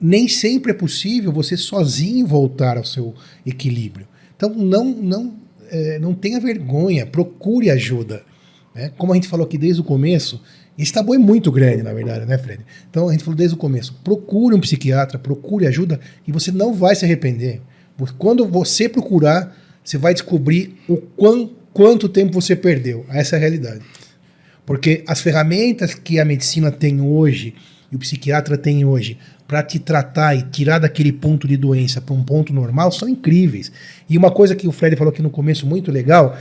[0.00, 4.08] Nem sempre é possível você sozinho voltar ao seu equilíbrio.
[4.34, 5.34] Então não não
[5.70, 8.22] é, não tenha vergonha, procure ajuda.
[8.74, 8.90] Né?
[8.96, 10.42] Como a gente falou aqui desde o começo,
[10.78, 12.64] esse tabu é muito grande, na verdade, né, Fred?
[12.88, 16.72] Então a gente falou desde o começo: procure um psiquiatra, procure ajuda e você não
[16.72, 17.60] vai se arrepender.
[18.16, 19.54] Quando você procurar,
[19.88, 23.06] você vai descobrir o quão, quanto tempo você perdeu.
[23.08, 23.80] Essa é a realidade.
[24.66, 27.54] Porque as ferramentas que a medicina tem hoje
[27.90, 32.14] e o psiquiatra tem hoje para te tratar e tirar daquele ponto de doença para
[32.14, 33.72] um ponto normal são incríveis.
[34.10, 36.36] E uma coisa que o Fred falou aqui no começo muito legal,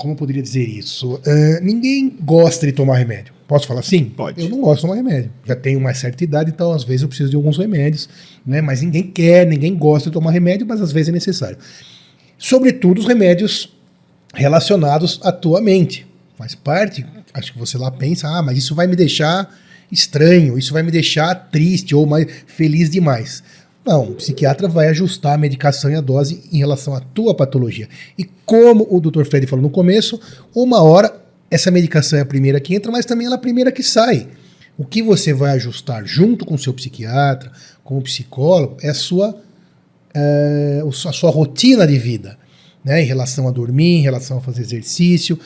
[0.00, 1.16] como eu poderia dizer isso?
[1.16, 3.34] Uh, ninguém gosta de tomar remédio.
[3.46, 4.04] Posso falar assim?
[4.04, 4.40] Pode.
[4.40, 5.30] Eu não gosto de tomar remédio.
[5.44, 8.08] Já tenho uma certa idade, então às vezes eu preciso de alguns remédios,
[8.46, 8.62] né?
[8.62, 11.58] Mas ninguém quer, ninguém gosta de tomar remédio, mas às vezes é necessário.
[12.38, 13.76] Sobretudo os remédios
[14.32, 16.06] relacionados à tua mente.
[16.38, 19.54] Faz parte, acho que você lá pensa, ah, mas isso vai me deixar
[19.92, 23.42] estranho, isso vai me deixar triste ou mais feliz demais.
[23.84, 27.88] Não, o psiquiatra vai ajustar a medicação e a dose em relação à tua patologia.
[28.16, 29.24] E como o Dr.
[29.24, 30.20] Fred falou no começo,
[30.54, 33.72] uma hora essa medicação é a primeira que entra, mas também ela é a primeira
[33.72, 34.28] que sai.
[34.78, 37.50] O que você vai ajustar junto com o seu psiquiatra,
[37.82, 39.36] com o psicólogo, é a sua,
[40.14, 42.38] é, a sua rotina de vida.
[42.82, 45.38] Né, em relação a dormir, em relação a fazer exercício,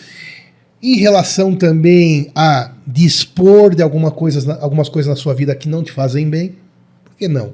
[0.81, 5.83] em relação também a dispor de alguma coisa, algumas coisas na sua vida que não
[5.83, 6.55] te fazem bem,
[7.05, 7.53] por que não?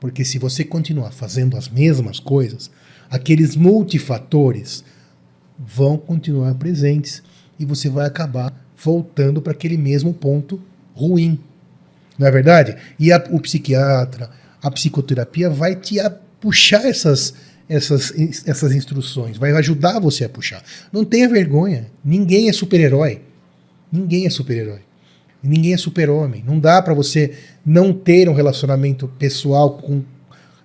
[0.00, 2.70] Porque se você continuar fazendo as mesmas coisas,
[3.10, 4.84] aqueles multifatores
[5.58, 7.22] vão continuar presentes
[7.58, 10.62] e você vai acabar voltando para aquele mesmo ponto
[10.94, 11.38] ruim.
[12.18, 12.76] Não é verdade?
[12.98, 14.30] E a, o psiquiatra,
[14.62, 15.96] a psicoterapia vai te
[16.40, 17.34] puxar essas
[17.68, 18.14] essas,
[18.46, 20.62] essas instruções, vai ajudar você a puxar.
[20.90, 21.90] Não tenha vergonha.
[22.02, 23.20] Ninguém é super-herói.
[23.92, 24.80] Ninguém é super-herói.
[25.42, 26.42] Ninguém é super-homem.
[26.46, 27.32] Não dá para você
[27.64, 30.02] não ter um relacionamento pessoal com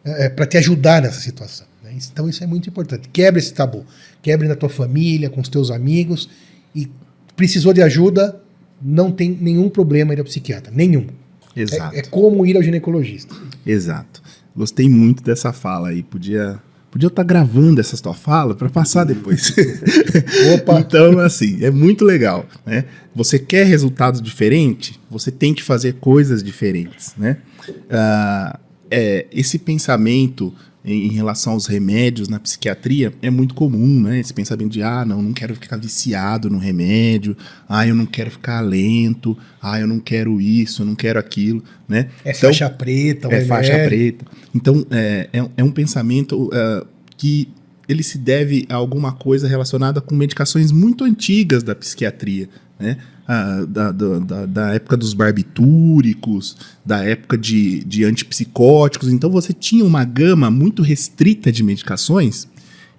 [0.04, 1.66] é, para te ajudar nessa situação.
[1.84, 1.96] Né?
[2.12, 3.08] Então isso é muito importante.
[3.10, 3.86] Quebre esse tabu.
[4.22, 6.30] Quebre na tua família, com os teus amigos.
[6.76, 6.90] E
[7.36, 8.42] precisou de ajuda,
[8.82, 10.72] não tem nenhum problema ir ao psiquiatra.
[10.76, 11.08] Nenhum.
[11.56, 11.96] Exato.
[11.96, 13.36] É, é como ir ao ginecologista.
[13.66, 14.22] Exato.
[14.56, 16.04] Gostei muito dessa fala aí.
[16.04, 16.60] Podia
[16.94, 19.52] Podia estar gravando essa tua fala para passar depois.
[20.54, 20.80] Opa.
[20.80, 22.46] então, assim, é muito legal.
[22.64, 22.86] Né?
[23.16, 25.00] Você quer resultados diferentes?
[25.10, 27.16] Você tem que fazer coisas diferentes.
[27.18, 27.38] Né?
[27.68, 28.60] Uh,
[28.92, 30.54] é, esse pensamento
[30.86, 34.20] em relação aos remédios na psiquiatria é muito comum, né?
[34.20, 37.38] Esse pensamento de ah, não, não quero ficar viciado no remédio,
[37.70, 41.64] ah, eu não quero ficar lento, ah, eu não quero isso, eu não quero aquilo,
[41.88, 42.10] né?
[42.26, 44.26] É então, faixa preta, é faixa preta.
[44.54, 46.86] Então é, é, é um pensamento uh,
[47.18, 47.48] que
[47.88, 52.98] ele se deve a alguma coisa relacionada com medicações muito antigas da psiquiatria, né?
[53.26, 59.08] Ah, da, da, da, época dos barbitúricos, da época de, de antipsicóticos.
[59.08, 62.50] Então você tinha uma gama muito restrita de medicações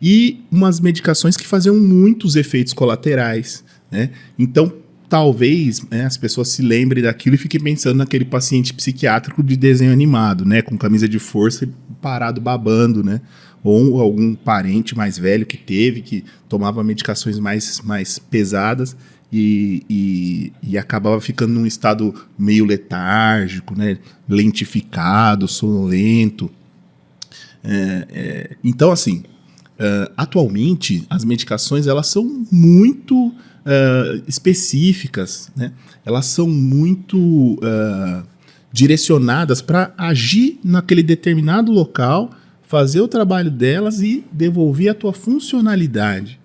[0.00, 3.62] e umas medicações que faziam muitos efeitos colaterais.
[3.90, 4.10] Né?
[4.38, 4.72] Então,
[5.10, 9.92] talvez né, as pessoas se lembrem daquilo e fiquem pensando naquele paciente psiquiátrico de desenho
[9.92, 10.62] animado, né?
[10.62, 11.68] Com camisa de força e
[12.00, 13.20] parado babando, né?
[13.62, 18.96] Ou algum parente mais velho que teve, que tomava medicações mais, mais pesadas
[19.36, 23.98] e, e, e, acabava ficando num estado meio letárgico, né?
[24.28, 26.48] lentificado, sonolento.
[27.64, 29.24] É, é, então, assim,
[29.80, 35.72] uh, atualmente as medicações elas são muito uh, específicas, né?
[36.06, 38.22] elas são muito uh,
[38.72, 42.30] direcionadas para agir naquele determinado local,
[42.62, 46.38] fazer o trabalho delas e devolver a tua funcionalidade.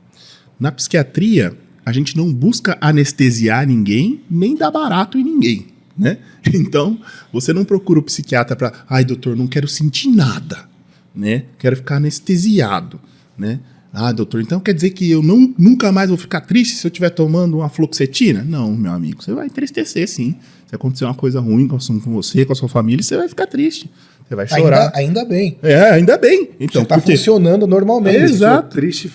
[0.59, 1.55] Na psiquiatria,
[1.89, 5.67] a gente não busca anestesiar ninguém, nem dar barato em ninguém.
[5.97, 6.17] Né?
[6.53, 6.99] Então,
[7.33, 10.69] você não procura o psiquiatra para, ai, doutor, não quero sentir nada,
[11.13, 11.43] né?
[11.57, 12.99] Quero ficar anestesiado,
[13.37, 13.59] né?
[13.91, 16.89] Ah, doutor, então quer dizer que eu não, nunca mais vou ficar triste se eu
[16.89, 18.43] estiver tomando uma fluoxetina?
[18.43, 20.35] Não, meu amigo, você vai entristecer sim.
[20.67, 23.89] Se acontecer uma coisa ruim com você, com a sua família, você vai ficar triste.
[24.27, 24.91] Você vai chorar.
[24.95, 25.57] Ainda, ainda bem.
[25.63, 26.51] É, ainda bem.
[26.59, 28.17] Então, está funcionando normalmente.
[28.17, 28.69] Exato.
[28.69, 29.11] Triste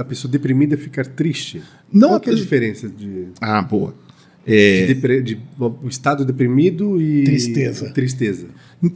[0.00, 1.60] a pessoa deprimida ficar triste?
[1.92, 3.26] Não Qual é a diferença de.
[3.40, 3.94] Ah, boa.
[4.46, 7.90] De, depre- de- um estado deprimido e Tristeza.
[7.92, 8.46] tristeza.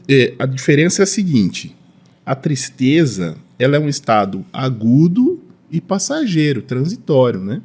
[0.09, 1.77] É, a diferença é a seguinte:
[2.25, 5.41] a tristeza ela é um estado agudo
[5.71, 7.61] e passageiro, transitório, né?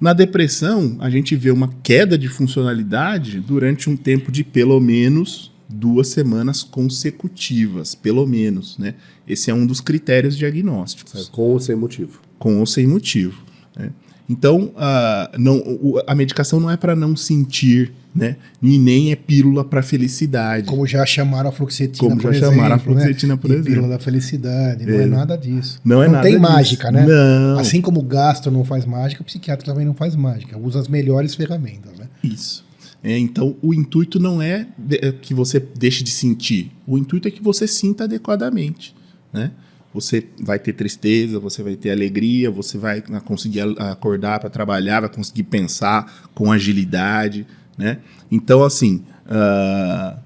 [0.00, 5.50] Na depressão, a gente vê uma queda de funcionalidade durante um tempo de pelo menos
[5.68, 8.94] duas semanas consecutivas, pelo menos, né?
[9.26, 12.20] Esse é um dos critérios diagnósticos Com ou sem motivo.
[12.38, 13.42] Com ou sem motivo.
[13.76, 13.90] né?
[14.28, 15.62] Então, a, não,
[16.06, 18.36] a medicação não é para não sentir, né?
[18.60, 20.66] E nem é pílula para felicidade.
[20.66, 23.00] Como já chamaram a fluoxetina, Como por já chamaram a exemplo, né?
[23.02, 23.70] fluoxetina, por E exemplo.
[23.72, 25.80] pílula da felicidade, não é, nada disso.
[25.84, 26.42] Não é nada tem disso.
[26.42, 27.06] mágica, né?
[27.06, 27.58] Não.
[27.60, 30.58] Assim como o gastro não faz mágica, o psiquiatra também não faz mágica.
[30.58, 32.06] Usa as melhores ferramentas, né?
[32.24, 32.64] Isso.
[33.04, 34.66] É, então, o intuito não é
[35.00, 36.72] é que você deixe de sentir.
[36.84, 38.92] O intuito é que você sinta adequadamente,
[39.32, 39.52] né?
[39.96, 45.08] Você vai ter tristeza, você vai ter alegria, você vai conseguir acordar para trabalhar, vai
[45.08, 47.46] conseguir pensar com agilidade,
[47.78, 47.98] né?
[48.30, 50.18] Então, assim, ah,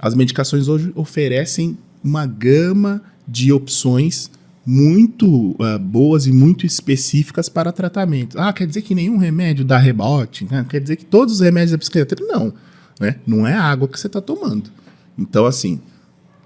[0.00, 4.30] as medicações hoje oferecem uma gama de opções
[4.64, 8.38] muito ah, boas e muito específicas para tratamento.
[8.40, 10.46] Ah, quer dizer que nenhum remédio dá rebote?
[10.50, 10.64] né?
[10.68, 12.26] Quer dizer que todos os remédios da psiquiatria?
[12.26, 12.54] Não.
[12.98, 13.16] Né?
[13.26, 14.70] Não é água que você está tomando.
[15.18, 15.80] Então, assim,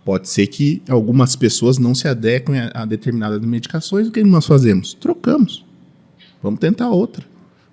[0.05, 4.09] pode ser que algumas pessoas não se adequem a, a determinadas medicações.
[4.09, 4.95] O que nós fazemos?
[4.95, 5.65] Trocamos.
[6.43, 7.25] Vamos tentar outra.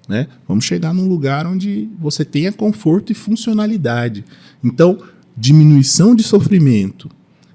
[0.08, 0.28] Né?
[0.48, 4.26] Vamos chegar num lugar onde você tenha conforto e funcionalidade.
[4.64, 4.98] Então,
[5.38, 7.10] diminuição de sofrimento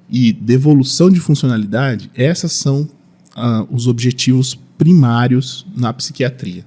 [0.08, 2.88] e devolução de funcionalidade, essas são
[3.34, 6.64] ah, os objetivos primários na psiquiatria.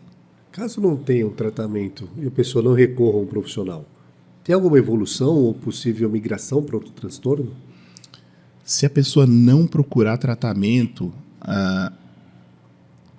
[0.51, 3.85] Caso não tenha um tratamento e a pessoa não recorra a um profissional,
[4.43, 7.51] tem alguma evolução ou possível migração para outro transtorno?
[8.67, 11.89] Se a pessoa não procurar tratamento, ah,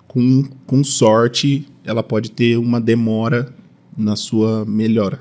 [0.07, 3.51] com, com sorte, ela pode ter uma demora
[3.97, 5.19] na sua melhora.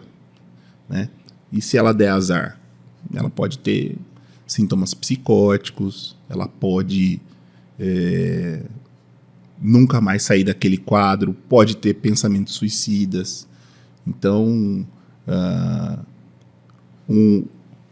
[0.87, 1.09] Né?
[1.51, 2.61] E se ela der azar?
[3.15, 3.97] Ela pode ter
[4.47, 7.23] sintomas psicóticos, ela pode
[7.81, 8.61] é,
[9.59, 13.49] nunca mais sair daquele quadro, pode ter pensamentos suicidas.
[14.07, 14.87] Então,
[15.27, 16.01] ah,
[17.09, 17.47] um-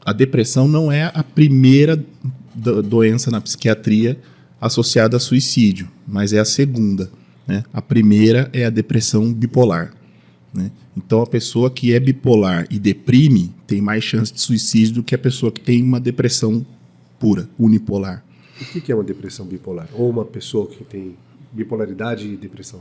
[0.07, 2.03] a depressão não é a primeira
[2.55, 4.19] do- doença na psiquiatria
[4.61, 7.11] associada a suicídio, mas é a segunda.
[7.47, 7.63] né?
[7.73, 9.93] A primeira é a depressão bipolar.
[10.55, 10.71] né?
[10.97, 15.15] Então, a pessoa que é bipolar e deprime tem mais chance de suicídio do que
[15.15, 16.65] a pessoa que tem uma depressão
[17.21, 18.25] pura, unipolar.
[18.75, 19.89] O que é uma depressão bipolar?
[19.93, 21.15] Ou uma pessoa que tem
[21.53, 22.81] bipolaridade e depressão?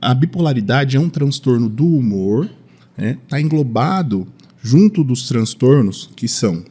[0.00, 2.48] a bipolaridade é um transtorno do humor,
[2.96, 4.26] está englobado
[4.68, 6.62] junto dos transtornos que são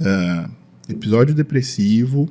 [0.00, 0.50] ah,
[0.88, 2.28] episódio depressivo,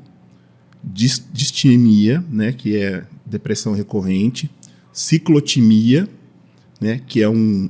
[0.84, 4.49] dis- distimia, né, que é depressão recorrente,
[4.93, 6.07] ciclotimia,
[6.80, 7.70] né, que é um-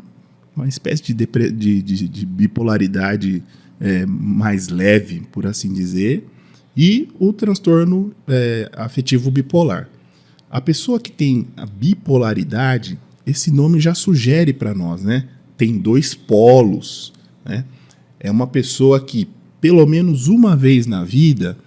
[0.56, 3.42] uma espécie de, de- de- de bipolaridade
[3.80, 6.28] é, mais leve, por assim dizer,
[6.76, 9.88] e o transtorno é, afetivo bipolar.
[10.50, 15.28] A pessoa que tem a bipolaridade, esse nome já sugere para nós, né?
[15.56, 17.14] Tem dois polos,
[17.48, 17.66] né?
[18.20, 19.28] É uma pessoa que,
[19.62, 21.58] pelo menos uma vez na vida,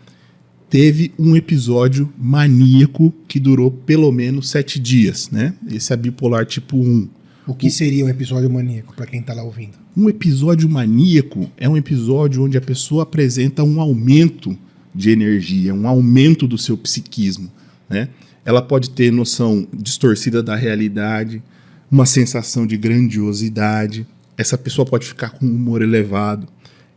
[0.69, 5.55] teve um episódio maníaco que durou pelo menos sete dias, né?
[5.71, 7.09] Esse é bipolar tipo 1.
[7.47, 9.73] O que seria um episódio maníaco, para quem tá lá ouvindo?
[9.97, 14.57] Um episódio maníaco é um episódio onde a pessoa apresenta um aumento
[14.95, 17.51] de energia, um aumento do seu psiquismo.
[17.89, 18.09] Né?
[18.45, 21.43] Ela pode ter noção distorcida da realidade,
[21.91, 24.07] uma sensação de grandiosidade.
[24.41, 26.49] Essa pessoa pode ficar com um humor elevado.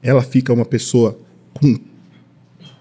[0.02, 1.20] Ela fica uma pessoa
[1.54, 1.78] com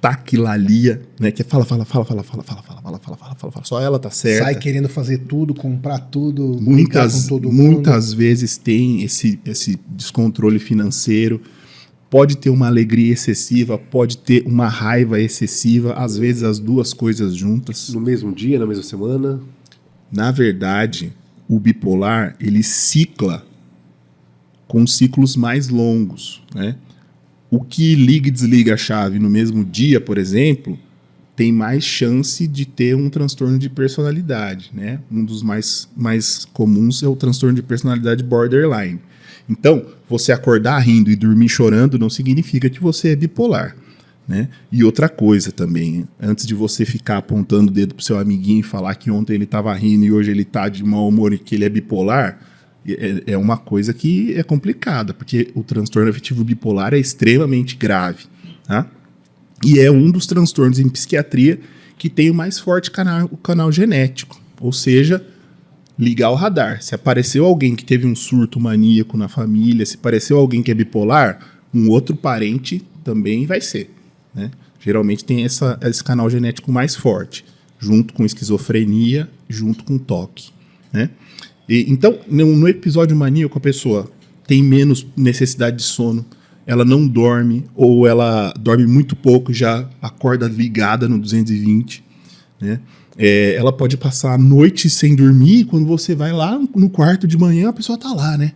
[0.01, 1.33] taquilalia, né?
[1.33, 3.65] Que é fala, fala, fala, fala, fala, fala, fala, fala, fala, fala, fala, fala.
[3.65, 4.45] Só ela tá certa.
[4.45, 7.73] Sai querendo fazer tudo, comprar tudo, muitas, com todo mundo.
[7.73, 11.41] muitas vezes tem esse, esse descontrole financeiro,
[12.09, 17.35] pode ter uma alegria excessiva, pode ter uma raiva excessiva, às vezes as duas coisas
[17.35, 17.89] juntas.
[17.89, 19.41] No mesmo dia, na mesma semana?
[20.13, 21.13] Na verdade,
[21.49, 23.45] o bipolar ele cicla
[24.73, 26.77] com ciclos mais longos, né?
[27.51, 30.79] O que liga e desliga a chave no mesmo dia, por exemplo,
[31.37, 34.99] tem mais chance de ter um transtorno de personalidade, né?
[35.11, 38.99] Um dos mais, mais comuns é o transtorno de personalidade borderline.
[39.47, 43.77] Então, você acordar rindo e dormir chorando não significa que você é bipolar.
[44.27, 44.49] Né?
[44.70, 48.62] E outra coisa também, antes de você ficar apontando o dedo pro seu amiguinho e
[48.62, 51.57] falar que ontem ele estava rindo e hoje ele está de mau humor e que
[51.57, 52.39] ele é bipolar,
[52.87, 58.24] é, é uma coisa que é complicada, porque o transtorno afetivo bipolar é extremamente grave.
[58.64, 58.87] Tá?
[59.64, 61.61] E é um dos transtornos em psiquiatria
[61.97, 64.41] que tem o mais forte canal, o canal genético.
[64.61, 65.24] Ou seja,
[65.99, 66.83] ligar o radar.
[66.83, 70.74] Se apareceu alguém que teve um surto maníaco na família, se apareceu alguém que é
[70.74, 71.39] bipolar,
[71.72, 73.91] um outro parente também vai ser.
[74.35, 74.51] Né?
[74.80, 77.45] Geralmente tem essa, esse canal genético mais forte,
[77.78, 80.51] junto com esquizofrenia, junto com toque.
[80.93, 81.11] Né?
[81.69, 84.11] E, então, no, no episódio maníaco, a pessoa
[84.47, 86.25] tem menos necessidade de sono,
[86.67, 92.05] ela não dorme, ou ela dorme muito pouco já acorda ligada no 220.
[92.61, 92.81] Né?
[93.17, 97.27] É, ela pode passar a noite sem dormir, e quando você vai lá no quarto
[97.27, 98.53] de manhã, a pessoa está lá, né?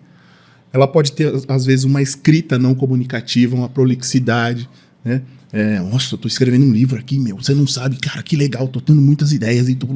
[0.72, 4.68] Ela pode ter, às vezes, uma escrita não comunicativa, uma prolixidade,
[5.04, 5.22] né?
[5.52, 7.36] É, nossa, eu tô escrevendo um livro aqui, meu.
[7.36, 9.86] Você não sabe, cara, que legal, tô tendo muitas ideias e tô...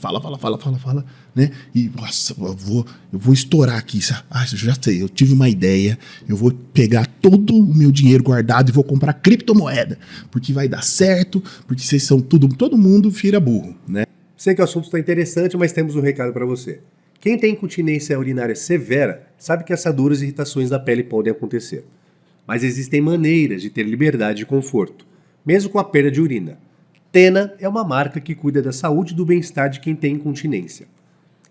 [0.00, 1.04] fala, fala, fala, fala, fala,
[1.34, 1.52] né?
[1.74, 4.00] E nossa, eu vou, eu vou estourar aqui.
[4.30, 5.98] Ah, eu já sei, eu tive uma ideia.
[6.28, 9.98] Eu vou pegar todo o meu dinheiro guardado e vou comprar criptomoeda,
[10.30, 14.04] porque vai dar certo, porque vocês são tudo, todo mundo vira burro, né?
[14.36, 16.80] Sei que o assunto está interessante, mas temos um recado para você.
[17.20, 21.84] Quem tem incontinência urinária severa sabe que assaduras e irritações da pele podem acontecer
[22.46, 25.06] mas existem maneiras de ter liberdade e conforto,
[25.44, 26.58] mesmo com a perda de urina.
[27.10, 30.86] Tena é uma marca que cuida da saúde e do bem-estar de quem tem incontinência.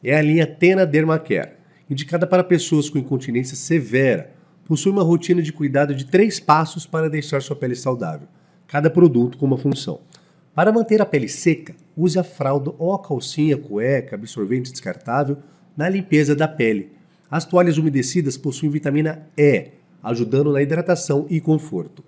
[0.03, 1.53] É a linha Tena Dermacare,
[1.89, 4.31] indicada para pessoas com incontinência severa.
[4.65, 8.27] Possui uma rotina de cuidado de três passos para deixar sua pele saudável,
[8.67, 10.01] cada produto com uma função.
[10.53, 15.37] Para manter a pele seca, use a fralda ou a calcinha, cueca, absorvente descartável
[15.75, 16.91] na limpeza da pele.
[17.29, 19.71] As toalhas umedecidas possuem vitamina E,
[20.05, 22.03] ajudando na hidratação e conforto.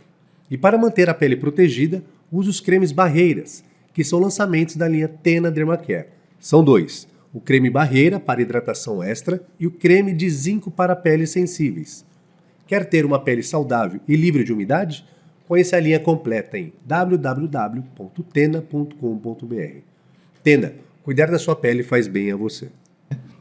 [0.49, 5.07] E para manter a pele protegida, use os cremes barreiras, que são lançamentos da linha
[5.07, 6.07] Tena Dermacare.
[6.39, 11.31] São dois: o creme barreira para hidratação extra e o creme de zinco para peles
[11.31, 12.05] sensíveis.
[12.67, 15.05] Quer ter uma pele saudável e livre de umidade?
[15.47, 19.81] Conheça a linha completa em www.tena.com.br.
[20.43, 20.73] Tena,
[21.03, 22.69] cuidar da sua pele faz bem a você.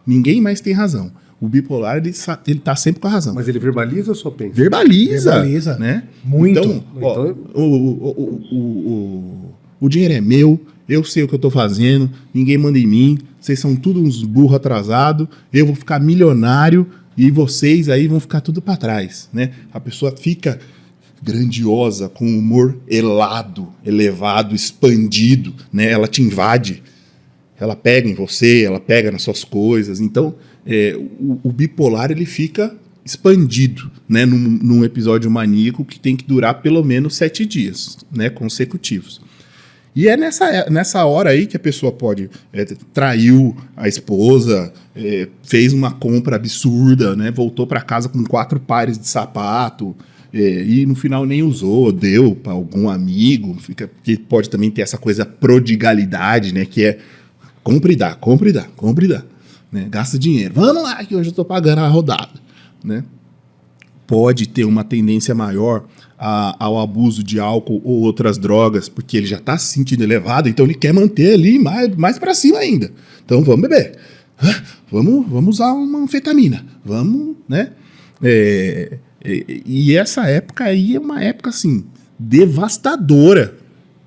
[0.06, 1.10] Ninguém mais tem razão.
[1.40, 2.12] O bipolar, ele,
[2.46, 3.34] ele tá sempre com a razão.
[3.34, 4.54] Mas ele verbaliza ou só pensa?
[4.54, 5.32] Verbaliza.
[5.32, 5.76] Verbaliza.
[5.78, 6.04] Né?
[6.24, 6.58] Muito.
[6.58, 10.58] Então, ó, Então- o, o, o, o, o dinheiro é meu,
[10.88, 14.22] eu sei o que eu tô fazendo, ninguém manda em mim, vocês são tudo uns
[14.22, 19.50] burros atrasados, eu vou ficar milionário e vocês aí vão ficar tudo para trás, né?
[19.72, 20.58] A pessoa fica
[21.22, 25.90] grandiosa, com humor elado, elevado, expandido, né?
[25.90, 26.82] Ela te invade,
[27.58, 30.00] ela pega em você, ela pega nas suas coisas.
[30.00, 30.34] Então,
[30.66, 36.24] é, o, o bipolar ele fica expandido, né, num, num episódio maníaco que tem que
[36.24, 39.20] durar pelo menos sete dias, né, consecutivos.
[39.94, 45.28] E é nessa, nessa hora aí que a pessoa pode é, traiu a esposa, é,
[45.42, 49.96] fez uma compra absurda, né, voltou para casa com quatro pares de sapato
[50.34, 54.82] é, e no final nem usou, deu para algum amigo, fica, que pode também ter
[54.82, 56.98] essa coisa prodigalidade, né, que é
[57.62, 59.24] compra e dá, compra e dá, compra e dá,
[59.76, 60.54] né, gasta dinheiro.
[60.54, 62.30] Vamos lá que hoje eu estou pagando a rodada,
[62.82, 63.04] né?
[64.06, 65.84] Pode ter uma tendência maior
[66.18, 70.48] a- ao abuso de álcool ou outras drogas, porque ele já está se sentindo elevado,
[70.48, 72.90] então ele quer manter ali mais, mais para cima ainda.
[73.24, 73.98] Então vamos beber.
[74.90, 76.64] Vamos, vamos usar uma anfetamina.
[76.84, 77.72] Vamos, né?
[78.22, 81.84] É, é, e essa época aí é uma época assim
[82.18, 83.56] devastadora.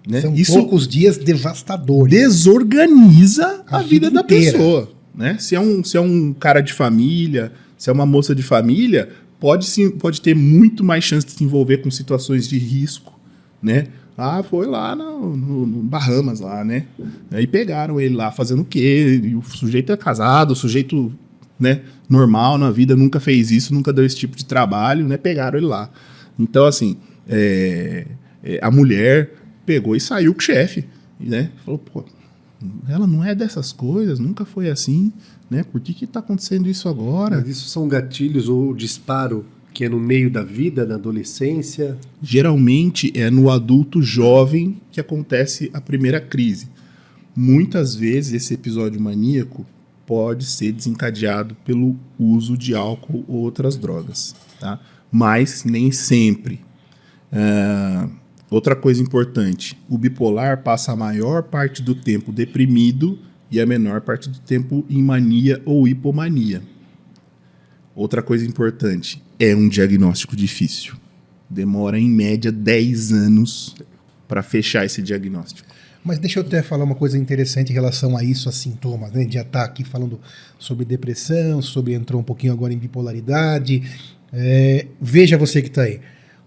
[0.08, 0.22] Né?
[0.22, 2.12] São Isso poucos dias devastadores.
[2.12, 4.90] desorganiza a, A vida, vida da pessoa.
[5.20, 5.38] Né?
[5.38, 9.10] Se, é um, se é um cara de família, se é uma moça de família,
[9.38, 13.20] pode, sim, pode ter muito mais chance de se envolver com situações de risco.
[13.62, 13.88] Né?
[14.18, 16.86] Ah, foi lá no, no- no Bahamas, lá, né?
[17.32, 19.20] Aí pegaram ele lá fazendo o quê?
[19.22, 21.12] E o sujeito é casado, o sujeito
[21.60, 25.18] né, normal na vida, nunca fez isso, nunca deu esse tipo de trabalho, né?
[25.18, 25.90] Pegaram ele lá.
[26.38, 26.96] Então, assim,
[27.28, 28.06] é,
[28.42, 29.34] é, a mulher
[29.66, 30.86] pegou e saiu com o chefe,
[31.20, 31.50] né?
[31.66, 32.06] Falou, pô,
[32.88, 35.14] ela não é dessas coisas, nunca foi assim,
[35.50, 35.64] né?
[35.64, 37.38] Por que que tá acontecendo isso agora?
[37.38, 41.98] Mas isso são gatilhos ou disparo que é no meio da vida, na adolescência?
[42.22, 46.68] Geralmente é no adulto jovem que acontece a primeira crise.
[47.36, 49.66] Muitas vezes esse episódio maníaco
[50.06, 54.80] pode ser desencadeado pelo uso de álcool ou outras drogas, tá?
[55.12, 56.60] Mas nem sempre.
[57.32, 58.10] Ah,
[58.50, 63.20] outra coisa importante: o bipolar passa a maior parte do tempo deprimido
[63.52, 66.62] e a menor parte do tempo em mania ou hipomania.
[67.96, 70.96] Outra coisa importante: é um diagnóstico difícil.
[71.50, 73.76] Demora em média 10 anos
[74.28, 75.68] para fechar esse diagnóstico.
[76.04, 79.28] Mas deixa eu até falar uma coisa interessante em relação a isso, a sintomas, né?
[79.30, 80.20] Já está aqui falando
[80.58, 83.84] sobre depressão, sobre entrou um pouquinho agora em bipolaridade.
[84.32, 86.00] É, veja você que está aí.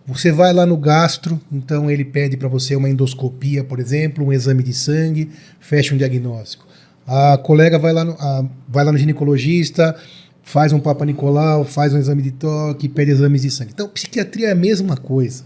[0.06, 4.32] Você vai lá no gastro, então ele pede para você uma endoscopia, por exemplo, um
[4.32, 5.30] exame de sangue,
[5.60, 6.66] fecha um diagnóstico.
[7.06, 9.96] A colega vai lá no, a, vai lá no ginecologista,
[10.42, 13.70] faz um Papa Nicolau, faz um exame de toque, pede exames de sangue.
[13.72, 15.44] Então, psiquiatria é a mesma coisa.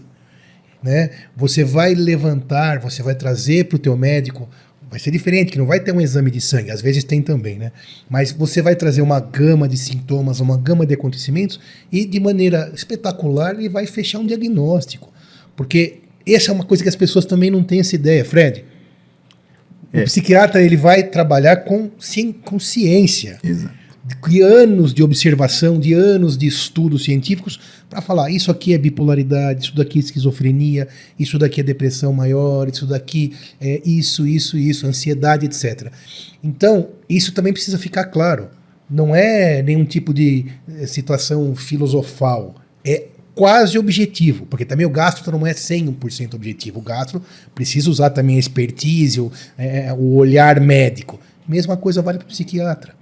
[0.81, 1.11] Né?
[1.35, 4.49] Você vai levantar, você vai trazer para o teu médico,
[4.89, 7.57] vai ser diferente, que não vai ter um exame de sangue, às vezes tem também,
[7.57, 7.71] né?
[8.09, 11.59] Mas você vai trazer uma gama de sintomas, uma gama de acontecimentos
[11.91, 15.11] e de maneira espetacular ele vai fechar um diagnóstico.
[15.55, 18.63] Porque essa é uma coisa que as pessoas também não têm essa ideia, Fred.
[19.93, 20.03] O É.
[20.03, 23.73] psiquiatra ele vai trabalhar com, ci- com ciência Exato.
[24.27, 29.65] De anos de observação, de anos de estudos científicos para falar isso aqui é bipolaridade,
[29.65, 30.87] isso daqui é esquizofrenia,
[31.19, 35.91] isso daqui é depressão maior, isso daqui é isso, isso, isso, ansiedade, etc.
[36.43, 38.49] Então, isso também precisa ficar claro.
[38.89, 42.55] Não é nenhum tipo de eh, situação filosofal.
[42.85, 46.79] É quase objetivo, porque também o gastro não é 100% objetivo.
[46.79, 47.21] O gastro
[47.53, 51.19] precisa usar também a expertise, o, eh, o olhar médico.
[51.47, 52.95] Mesma coisa vale para o psiquiatra.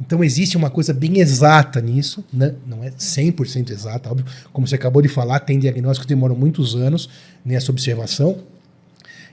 [0.00, 2.54] Então existe uma coisa bem exata nisso, né?
[2.66, 4.26] não é 100% exata, óbvio.
[4.52, 7.08] Como você acabou de falar, tem diagnósticos que demoram muitos anos
[7.44, 8.38] nessa observação.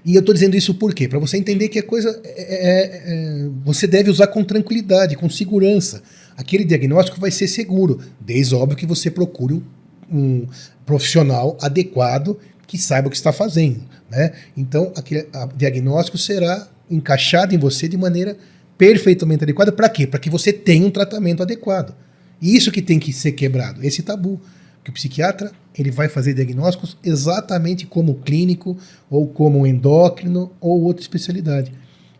[0.03, 1.07] E eu estou dizendo isso por quê?
[1.07, 3.03] Para você entender que a coisa é, é-
[3.45, 6.01] é- você deve usar com tranquilidade, com segurança.
[6.37, 9.63] Aquele diagnóstico vai ser seguro, desde óbvio que você procure um,
[10.11, 10.47] um
[10.85, 12.37] profissional adequado
[12.67, 13.81] que saiba o que está fazendo.
[14.09, 14.31] Né?
[14.55, 18.37] Então, aquele a- diagnóstico será encaixado em você de maneira
[18.77, 19.71] perfeitamente adequada.
[19.71, 20.05] Para quê?
[20.07, 21.95] Para que você tenha um tratamento adequado.
[22.41, 24.39] E isso que tem que ser quebrado, esse tabu.
[24.83, 28.77] Que o psiquiatra ele vai fazer diagnósticos exatamente como clínico,
[29.09, 31.71] ou como endócrino, ou outra especialidade.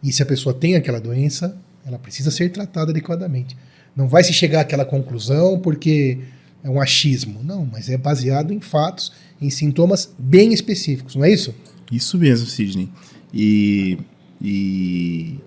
[0.04, 3.56] E se a pessoa tem aquela doença, ela precisa ser tratada adequadamente.
[3.96, 6.20] Não vai se chegar àquela conclusão porque
[6.64, 7.42] é um achismo.
[7.44, 11.54] Não, mas é baseado em fatos, em sintomas bem específicos, não é isso?
[11.92, 12.90] Isso mesmo, Sidney.
[13.34, 13.98] E,
[14.42, 15.40] e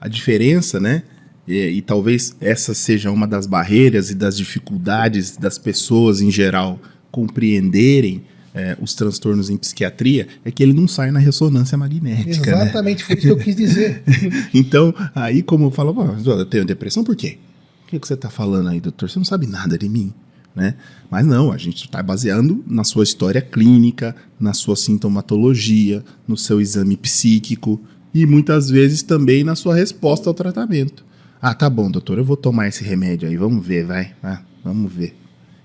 [0.00, 1.02] a diferença, né?
[1.46, 6.80] E, e talvez essa seja uma das barreiras e das dificuldades das pessoas em geral
[7.10, 8.24] compreenderem
[8.54, 12.62] é, os transtornos em psiquiatria, é que ele não sai na ressonância magnética, né?
[12.62, 14.02] Exatamente, foi isso que eu quis dizer.
[14.52, 17.38] Então, aí como eu falo, "Pô, eu tenho depressão, por quê?
[17.84, 19.08] O que, que você está falando aí, doutor?
[19.08, 20.12] Você não sabe nada de mim,
[20.54, 20.74] né?
[21.10, 26.60] Mas não, a gente está baseando na sua história clínica, na sua sintomatologia, no seu
[26.60, 27.80] exame psíquico
[28.12, 31.04] e muitas vezes também na sua resposta ao tratamento.
[31.40, 34.92] Ah, tá bom, doutor, eu vou tomar esse remédio aí, vamos ver, vai, ah, vamos
[34.92, 35.16] ver.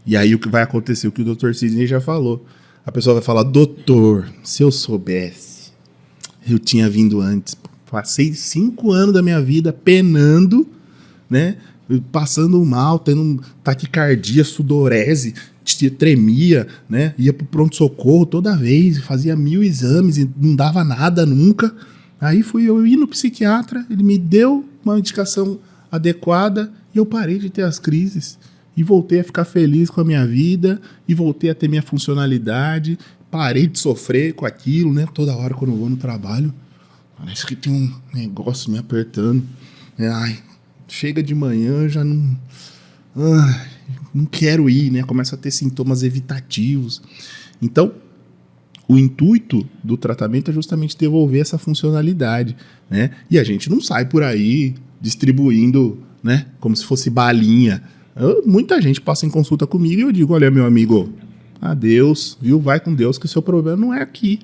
[0.06, 2.46] E aí o que vai acontecer, o que o doutor Sidney já falou.
[2.86, 5.72] A pessoa vai falar, doutor, se eu soubesse,
[6.48, 7.58] eu tinha vindo antes.
[7.90, 10.68] Passei cinco anos da minha vida penando,
[11.30, 11.58] né?
[12.12, 15.34] Passando mal, tendo taquicardia, sudorese,
[15.98, 17.16] tremia, né?
[17.18, 21.74] Ia pro pronto-socorro toda vez, fazia mil exames e não dava nada nunca.
[22.20, 25.60] Aí fui eu ir no psiquiatra, ele me deu uma indicação
[25.92, 28.38] adequada e eu parei de ter as crises.
[28.78, 33.00] E voltei a ficar feliz com a minha vida, e voltei a ter minha funcionalidade,
[33.32, 35.08] parei de sofrer com aquilo, né?
[35.14, 36.54] Toda hora quando eu vou no trabalho,
[37.18, 39.44] Parece que tem um negócio me apertando.
[39.98, 40.38] É, ai,
[40.88, 42.38] chega de manhã, já não.
[44.14, 45.04] Não quero ir, né?
[45.04, 47.02] Começa a ter sintomas evitativos.
[47.62, 47.94] Então,
[48.88, 52.56] o intuito do tratamento é justamente devolver essa funcionalidade,
[52.90, 53.12] né?
[53.32, 56.46] E a gente não sai por aí distribuindo, né?
[56.60, 57.82] Como se fosse balinha.
[58.16, 61.12] Eu- muita gente passa em consulta comigo e eu digo, olha, meu amigo,
[61.62, 62.60] adeus, viu?
[62.60, 64.40] Vai com Deus que o seu problema não é aqui,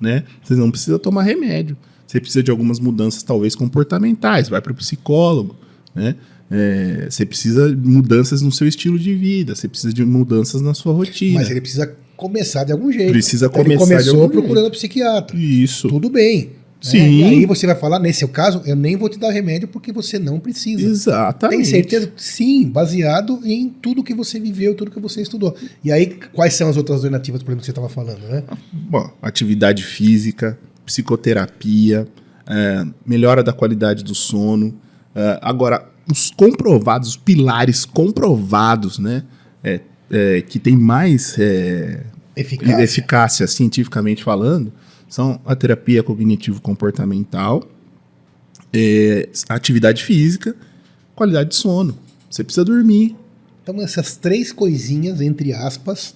[0.00, 0.24] né?
[0.42, 1.76] Você não precisa tomar remédio.
[2.06, 4.48] Você precisa de algumas mudanças, talvez comportamentais.
[4.48, 5.54] Vai para o psicólogo,
[5.94, 6.16] né?
[6.50, 9.54] É, você precisa de mudanças no seu estilo de vida.
[9.54, 11.38] Você precisa de mudanças na sua rotina.
[11.38, 13.12] Mas ele precisa começar de algum jeito.
[13.12, 15.36] Precisa Então, começar Ele de começou procurando psiquiatra.
[15.36, 15.88] Isso.
[15.88, 16.44] Tudo bem.
[16.44, 16.50] né?
[16.82, 16.98] Sim.
[16.98, 19.92] E aí você vai falar, nesse seu caso, eu nem vou te dar remédio porque
[19.92, 20.86] você não precisa.
[20.86, 21.56] Exatamente.
[21.56, 22.12] Tem certeza?
[22.16, 25.54] Sim, baseado em tudo que você viveu, tudo que você estudou.
[25.82, 28.44] E aí, quais são as outras alternativas do problema que você estava falando, né?
[28.72, 32.06] Bom, atividade física, psicoterapia,
[32.48, 34.74] é, melhora da qualidade do sono.
[35.14, 39.22] É, agora, os comprovados, os pilares comprovados, né?
[39.62, 39.80] é,
[40.10, 42.02] é, que tem mais é,
[42.36, 42.82] Eficácia.
[42.82, 44.72] eficácia cientificamente falando,
[45.08, 47.68] são a terapia cognitivo-comportamental,
[48.72, 50.54] é, atividade física,
[51.14, 51.98] qualidade de sono.
[52.30, 53.16] Você precisa dormir.
[53.62, 56.14] Então, essas três coisinhas, entre aspas,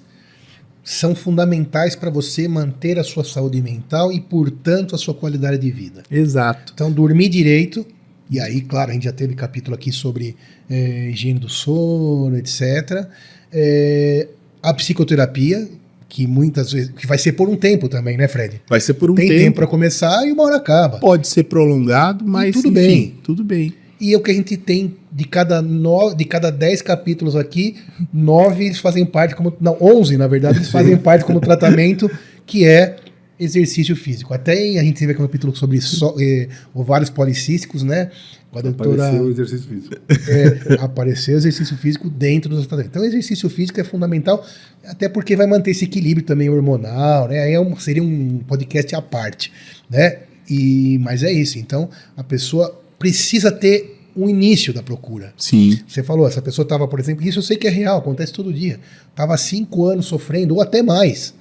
[0.83, 5.71] são fundamentais para você manter a sua saúde mental e, portanto, a sua qualidade de
[5.71, 6.03] vida.
[6.11, 6.73] Exato.
[6.75, 7.85] Então, dormir direito,
[8.31, 10.37] e aí, claro, a gente já teve capítulo aqui sobre
[10.69, 13.09] eh, higiene do sono, etc.
[13.53, 14.29] Eh,
[14.63, 15.69] a psicoterapia,
[16.09, 16.91] que muitas vezes.
[16.91, 18.61] que vai ser por um tempo também, né, Fred?
[18.69, 19.57] Vai ser por um Tem tempo tempo.
[19.57, 20.99] para começar e uma hora acaba.
[20.99, 23.15] Pode ser prolongado, mas tudo enfim, bem.
[23.23, 23.75] Tudo bem.
[24.01, 27.77] E é o que a gente tem de cada, no, de cada 10 capítulos aqui,
[28.13, 29.53] nove eles fazem parte como.
[29.61, 32.11] Não, 11, na verdade, eles fazem parte como tratamento,
[32.47, 32.97] que é
[33.45, 34.33] exercício físico.
[34.35, 38.11] Até a gente teve aqui um capítulo sobre so, eh, ovários policísticos, né?
[38.51, 38.93] Com a doutora.
[39.09, 39.97] Apareceu o exercício físico.
[40.31, 42.91] é, aparecer exercício físico dentro dos tratamentos.
[42.91, 44.45] Então, o exercício físico é fundamental,
[44.87, 47.41] até porque vai manter esse equilíbrio também hormonal, né?
[47.41, 49.53] Aí é um- seria um podcast à parte,
[49.91, 50.19] né?
[50.49, 51.59] E, mas é isso.
[51.59, 55.35] Então, a pessoa precisa ter um início da procura.
[55.37, 55.81] Sim.
[55.89, 58.53] Você falou, essa pessoa estava, por exemplo, isso eu sei que é real, acontece todo
[58.53, 58.79] dia.
[59.11, 61.35] Estava cinco anos sofrendo, ou até mais.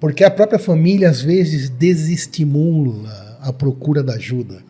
[0.00, 4.62] Porque a própria família, às vezes, desestimula a procura da ajuda.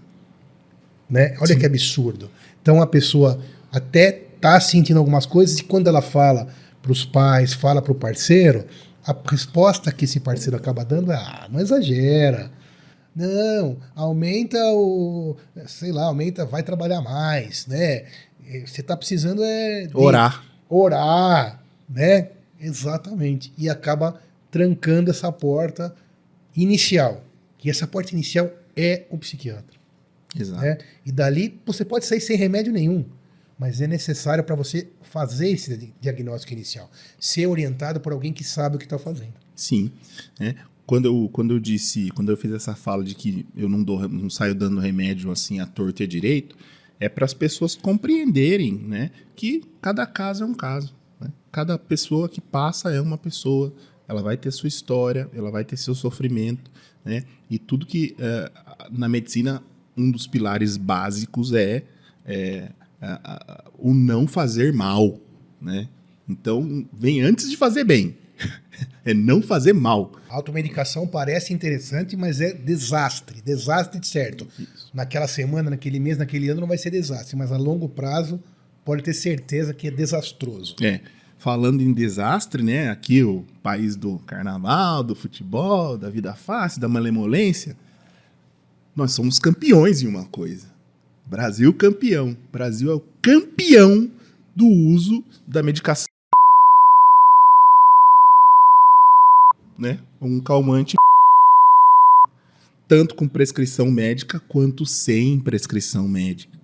[1.09, 1.37] Né?
[1.41, 2.29] Olha que absurdo.
[2.61, 3.41] Então a pessoa
[3.73, 6.49] até está sentindo algumas coisas e quando ela fala
[6.83, 8.65] para os pais, fala para o parceiro,
[9.07, 12.51] a resposta que esse parceiro acaba dando é: ah, não exagera.
[13.15, 15.37] Não, aumenta o.
[15.67, 18.05] Sei lá, aumenta, vai trabalhar mais, né?
[18.65, 19.89] Você está precisando é.
[19.95, 20.45] Orar.
[20.69, 22.29] orar, né?
[22.61, 23.53] Exatamente.
[23.59, 24.21] E acaba
[24.51, 25.95] trancando essa porta
[26.57, 27.25] inicial.
[27.63, 29.79] E essa porta inicial é o psiquiatra.
[30.39, 30.63] Exato.
[30.63, 30.79] Né?
[31.05, 33.05] E dali você pode sair sem remédio nenhum.
[33.59, 36.91] Mas é necessário para você fazer esse di- diagnóstico inicial.
[37.19, 39.35] Ser orientado por alguém que sabe o que está fazendo.
[39.55, 39.91] Sim.
[40.39, 40.55] né?
[40.87, 44.09] Quando, eu, quando eu disse, quando eu fiz essa fala de que eu não, dou,
[44.09, 46.57] não saio dando remédio assim à torta e à direito,
[46.99, 50.95] é para as pessoas compreenderem né, que cada caso é um caso.
[51.21, 51.31] né?
[51.53, 53.73] Cada pessoa que passa é uma pessoa.
[54.11, 56.71] Ela vai ter sua história, ela vai ter seu sofrimento.
[57.05, 57.25] Né?
[57.49, 58.51] E tudo que eh,
[58.91, 59.63] na medicina,
[59.97, 61.85] um dos pilares básicos é,
[62.27, 65.19] é, a- a- o não fazer mal.
[65.61, 65.89] Né?
[66.29, 68.17] Então, vem antes de fazer bem.
[69.05, 70.13] é não fazer mal.
[70.29, 73.41] A automedicação parece interessante, mas é desastre.
[73.43, 74.47] Desastre de certo.
[74.93, 78.43] Naquela semana, naquele mês, naquele ano não vai ser desastre, mas a longo prazo
[78.85, 80.75] pode ter certeza que é desastroso.
[80.83, 81.01] É.
[81.41, 82.91] Falando em desastre, né?
[82.91, 87.79] Aqui o país do carnaval, do futebol, da vida fácil, da malemolência.
[88.95, 90.67] Nós somos campeões em uma coisa.
[91.25, 92.37] Brasil campeão.
[92.53, 94.11] Brasil é o campeão
[94.55, 96.05] do uso da medicação.
[99.79, 99.99] Né?
[100.21, 100.95] Um calmante
[102.87, 106.61] tanto com prescrição médica quanto sem prescrição médica.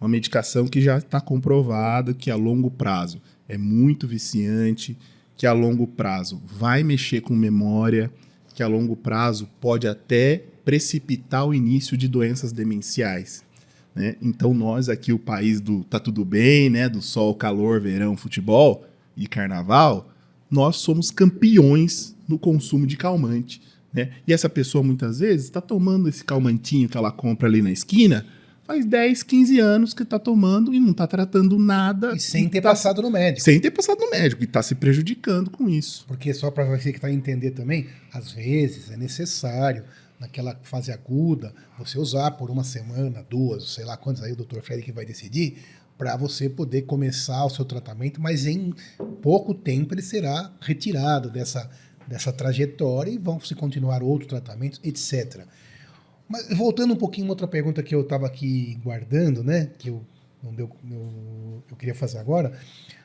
[0.00, 4.96] Uma medicação que já está comprovada que a longo prazo é muito viciante,
[5.36, 8.10] que a longo prazo vai mexer com memória,
[8.54, 13.44] que a longo prazo pode até precipitar o início de doenças demenciais.
[13.94, 14.16] né?
[14.22, 16.88] Então nós aqui, o país do tá tudo bem, né?
[16.88, 18.86] do sol, calor, verão, futebol
[19.16, 20.10] e carnaval,
[20.50, 23.60] nós somos campeões no consumo de calmante.
[23.92, 24.10] Né?
[24.26, 28.26] E essa pessoa muitas vezes está tomando esse calmantinho que ela compra ali na esquina,
[28.66, 32.14] faz 10, 15 anos que está tomando e não está tratando nada.
[32.14, 33.42] E sem ter tá- passado no médico.
[33.42, 36.04] Sem ter passado no médico e está se prejudicando com isso.
[36.06, 39.84] Porque só para você que está a entender também, às vezes é necessário,
[40.18, 44.60] naquela fase aguda, você usar por uma semana, duas, sei lá quantos aí o Dr.
[44.60, 45.58] Fred que vai decidir,
[45.98, 48.72] para você poder começar o seu tratamento, mas em
[49.22, 51.70] pouco tempo ele será retirado dessa,
[52.08, 55.44] dessa trajetória e vão se continuar outros tratamentos, etc.
[56.34, 59.70] Mas voltando um pouquinho, outra pergunta que eu estava aqui guardando, né?
[59.78, 60.04] Que eu
[60.42, 62.58] não deu, eu, eu queria fazer agora.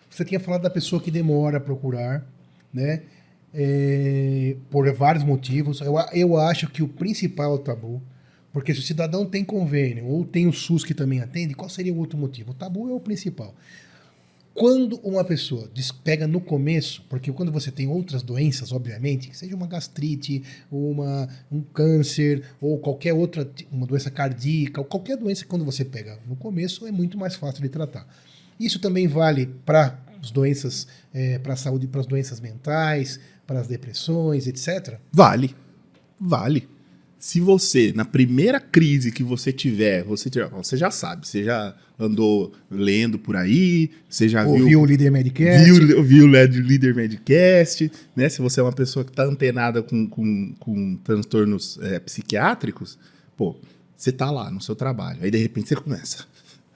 [0.10, 2.28] Você tinha falado da pessoa que demora a procurar,
[2.74, 3.04] né?
[3.54, 5.80] É, por vários motivos.
[5.80, 8.02] Eu, eu acho que o principal é o tabu.
[8.52, 11.94] Porque se o cidadão tem convênio ou tem o SUS que também atende, qual seria
[11.94, 12.50] o outro motivo?
[12.50, 13.54] O tabu é o principal.
[14.60, 15.72] Quando uma pessoa
[16.04, 21.62] pega no começo, porque quando você tem outras doenças, obviamente, seja uma gastrite, uma, um
[21.62, 26.36] câncer, ou qualquer outra, uma doença cardíaca, ou qualquer doença que quando você pega no
[26.36, 28.06] começo é muito mais fácil de tratar.
[28.60, 30.88] Isso também vale para as doenças,
[31.42, 35.00] para a saúde, para as doenças mentais, para as depressões, etc.
[35.10, 35.56] Vale.
[36.20, 36.68] Vale.
[37.20, 42.54] Se você, na primeira crise que você tiver, você, você já sabe, você já andou
[42.72, 47.92] lendo por aí, você já Ouviu viu o líder Medicast, Viu, viu o Leader Medcast,
[48.16, 48.30] né?
[48.30, 52.98] Se você é uma pessoa que está antenada com, com, com transtornos é, psiquiátricos,
[53.36, 53.58] pô,
[53.98, 55.20] você tá lá no seu trabalho.
[55.22, 56.26] Aí de repente você começa.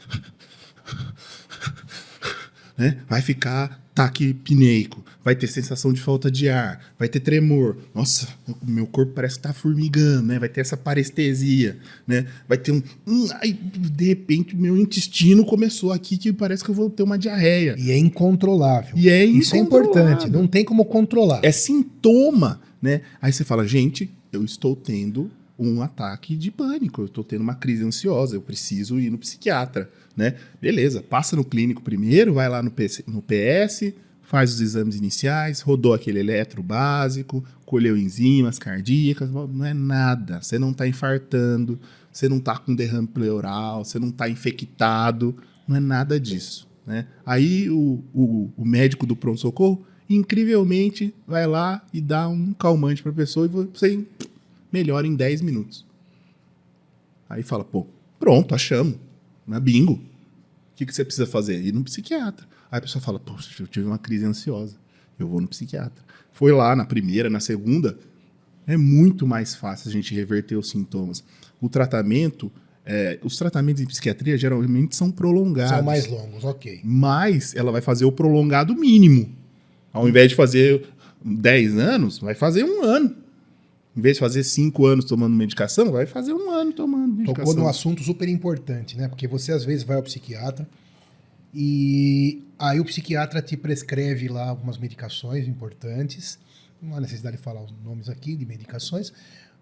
[2.77, 2.97] né?
[3.07, 7.77] Vai ficar taquipneico, vai ter sensação de falta de ar, vai ter tremor.
[7.93, 8.27] Nossa,
[8.65, 10.39] meu corpo parece que tá formigando, né?
[10.39, 11.77] Vai ter essa parestesia,
[12.07, 12.25] né?
[12.47, 16.75] Vai ter um, um ai, de repente meu intestino começou aqui que parece que eu
[16.75, 17.75] vou ter uma diarreia.
[17.77, 18.97] E é incontrolável.
[18.97, 21.41] E é Isso é importante, não tem como controlar.
[21.43, 23.01] É sintoma, né?
[23.21, 27.55] Aí você fala, gente, eu estou tendo um ataque de pânico, eu estou tendo uma
[27.55, 30.35] crise ansiosa, eu preciso ir no psiquiatra, né?
[30.61, 35.61] Beleza, passa no clínico primeiro, vai lá no, PC, no PS, faz os exames iniciais,
[35.61, 41.79] rodou aquele eletro básico, colheu enzimas cardíacas, não é nada, você não está infartando,
[42.11, 45.35] você não está com derrame pleural, você não está infectado,
[45.67, 47.05] não é nada disso, né?
[47.25, 53.11] Aí o, o, o médico do pronto-socorro, incrivelmente, vai lá e dá um calmante para
[53.11, 54.03] a pessoa e você
[54.74, 55.86] melhora em 10 minutos.
[57.30, 57.86] Aí fala, pô,
[58.19, 58.95] pronto, achamos.
[59.45, 59.93] Na bingo.
[59.93, 61.61] O que, que você precisa fazer?
[61.61, 62.47] Ir no psiquiatra.
[62.71, 64.76] Aí a pessoa fala, poxa, eu tive uma crise ansiosa.
[65.19, 66.03] Eu vou no psiquiatra.
[66.32, 67.97] Foi lá na primeira, na segunda.
[68.65, 71.24] É muito mais fácil a gente reverter os sintomas.
[71.61, 72.51] O tratamento,
[72.84, 75.71] é, os tratamentos em psiquiatria geralmente são prolongados.
[75.71, 76.82] São mais longos, ok.
[76.84, 79.30] Mas ela vai fazer o prolongado mínimo.
[79.91, 80.88] Ao invés de fazer
[81.24, 83.22] 10 anos, vai fazer um ano.
[83.95, 87.45] Em vez de fazer cinco anos tomando medicação, vai fazer um ano tomando medicação.
[87.45, 89.07] Tocou num assunto super importante, né?
[89.07, 90.67] Porque você às vezes vai ao psiquiatra
[91.53, 96.39] e aí o psiquiatra te prescreve lá algumas medicações importantes.
[96.81, 99.13] Não há necessidade de falar os nomes aqui de medicações.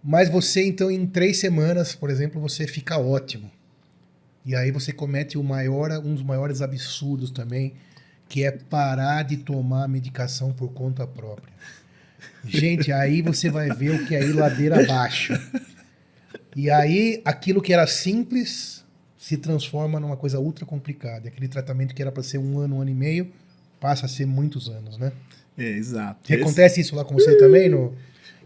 [0.03, 3.51] Mas você, então, em três semanas, por exemplo, você fica ótimo.
[4.45, 7.73] E aí você comete o maior, um dos maiores absurdos também,
[8.27, 11.53] que é parar de tomar medicação por conta própria.
[12.45, 15.33] Gente, aí você vai ver o que é ir ladeira abaixo.
[16.55, 18.83] E aí, aquilo que era simples
[19.17, 21.29] se transforma numa coisa ultra complicada.
[21.29, 23.31] Aquele tratamento que era para ser um ano, um ano e meio,
[23.79, 25.11] passa a ser muitos anos, né?
[25.57, 26.31] É, exato.
[26.31, 27.69] E acontece isso lá com você também?
[27.69, 27.93] No...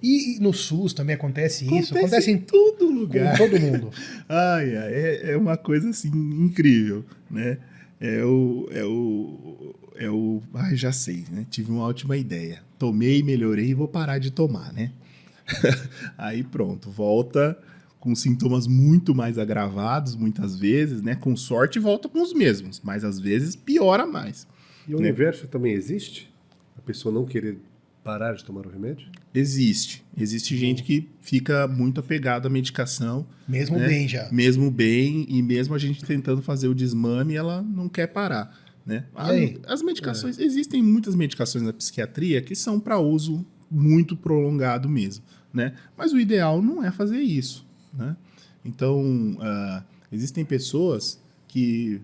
[0.04, 1.98] E, e no SUS também acontece, acontece isso?
[1.98, 3.38] Acontece em todo lugar.
[3.38, 3.92] Com todo mundo.
[4.30, 7.58] ai, ai, é, é uma coisa assim incrível, né?
[8.00, 10.42] É o, é o, é o.
[10.54, 11.46] Ai, já sei, né?
[11.50, 12.62] Tive uma ótima ideia.
[12.78, 14.92] Tomei, melhorei e vou parar de tomar, né?
[16.18, 17.58] Aí pronto, volta
[18.00, 21.16] com sintomas muito mais agravados, muitas vezes, né?
[21.16, 24.48] Com sorte volta com os mesmos, mas às vezes piora mais.
[24.88, 25.08] E o né?
[25.08, 26.32] universo também existe?
[26.78, 27.58] A pessoa não querer
[28.04, 29.08] parar de tomar o remédio?
[29.34, 30.04] Existe.
[30.16, 33.26] Existe gente que fica muito apegada à medicação.
[33.48, 33.88] Mesmo né?
[33.88, 34.32] bem já.
[34.32, 38.56] Mesmo bem, e mesmo a gente tentando fazer o desmame, ela não quer parar.
[38.86, 39.06] Né?
[39.16, 39.30] A,
[39.74, 40.44] as medicações, é.
[40.44, 45.24] existem muitas medicações na psiquiatria que são para uso muito prolongado mesmo.
[45.54, 45.74] Né?
[45.98, 47.66] Mas o ideal não é fazer isso.
[47.94, 48.16] Né?
[48.64, 52.02] Então, uh, existem pessoas que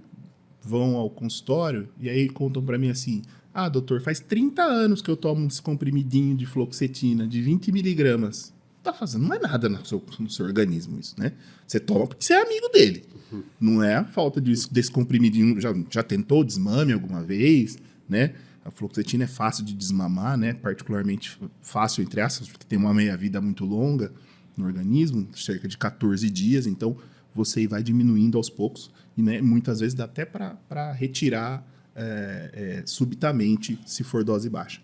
[0.63, 3.21] vão ao consultório e aí contam para mim assim:
[3.53, 8.53] ah, doutor, faz 30 anos que eu tomo esse comprimidinho de fluoxetina de 20 miligramas.
[8.81, 11.33] Tá fazendo mais nada no seu, no seu organismo isso, né?
[11.67, 13.05] Você toma porque você é amigo dele.
[13.59, 15.59] Não é a falta de, desse comprimidinho.
[15.59, 17.77] Já, já tentou desmame alguma vez,
[18.07, 18.33] né?
[18.63, 20.53] A fluoxetina é fácil de desmamar, né?
[20.53, 24.11] Particularmente fácil, entre aspas, porque tem uma meia-vida muito longa
[24.55, 26.67] no organismo, cerca de 14 dias.
[26.67, 26.95] Então,
[27.33, 28.91] você vai diminuindo aos poucos.
[29.17, 31.65] E né, muitas vezes dá até para retirar
[31.95, 34.81] é, é, subitamente, se for dose baixa.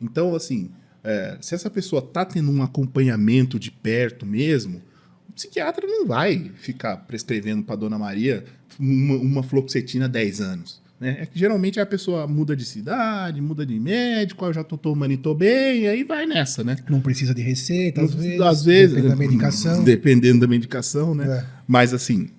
[0.00, 0.70] Então, assim,
[1.04, 4.82] é, se essa pessoa está tendo um acompanhamento de perto mesmo,
[5.28, 8.44] o psiquiatra não vai ficar prescrevendo para Dona Maria
[8.78, 10.82] uma, uma fluoxetina há 10 anos.
[11.02, 11.18] Né?
[11.20, 15.10] É que geralmente a pessoa muda de cidade, muda de médico, eu já estou tomando
[15.10, 16.76] e estou bem, e aí vai nessa, né?
[16.88, 18.40] Não precisa de receita, às vezes.
[18.40, 18.94] Às vezes.
[18.94, 19.84] Dependendo da medicação.
[19.84, 21.38] Dependendo da medicação, né?
[21.38, 21.44] É.
[21.66, 22.30] Mas assim,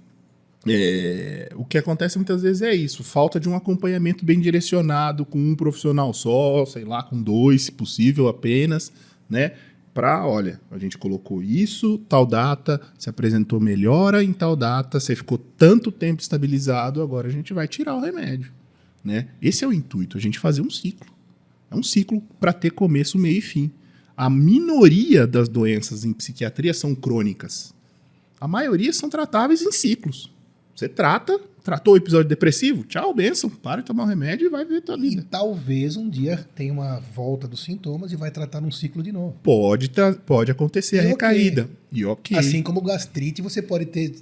[0.66, 5.38] é, o que acontece muitas vezes é isso: falta de um acompanhamento bem direcionado com
[5.38, 8.94] um profissional só, sei lá, com dois, se possível, apenas,
[9.30, 9.54] né?
[9.94, 15.16] Para, olha, a gente colocou isso, tal data, se apresentou melhora em tal data, você
[15.16, 18.52] ficou tanto tempo estabilizado, agora a gente vai tirar o remédio,
[19.04, 19.28] né?
[19.40, 21.14] Esse é o intuito, a gente fazer um ciclo.
[21.70, 23.72] É um ciclo para ter começo, meio e fim.
[24.18, 27.74] A minoria das doenças em psiquiatria são crônicas.
[28.40, 30.32] A maioria são tratáveis em ciclos.
[30.76, 34.66] Você trata, tratou o episódio depressivo, tchau, benção, para de tomar o remédio e vai
[34.66, 35.22] ver tua vida.
[35.22, 39.12] E talvez um dia tenha uma volta dos sintomas e vai tratar num ciclo de
[39.12, 39.38] novo.
[39.42, 39.90] Pode,
[40.26, 41.64] pode acontecer e a recaída.
[41.64, 41.76] Okay.
[41.94, 42.38] E ok.
[42.38, 44.14] Assim como gastrite, você pode ter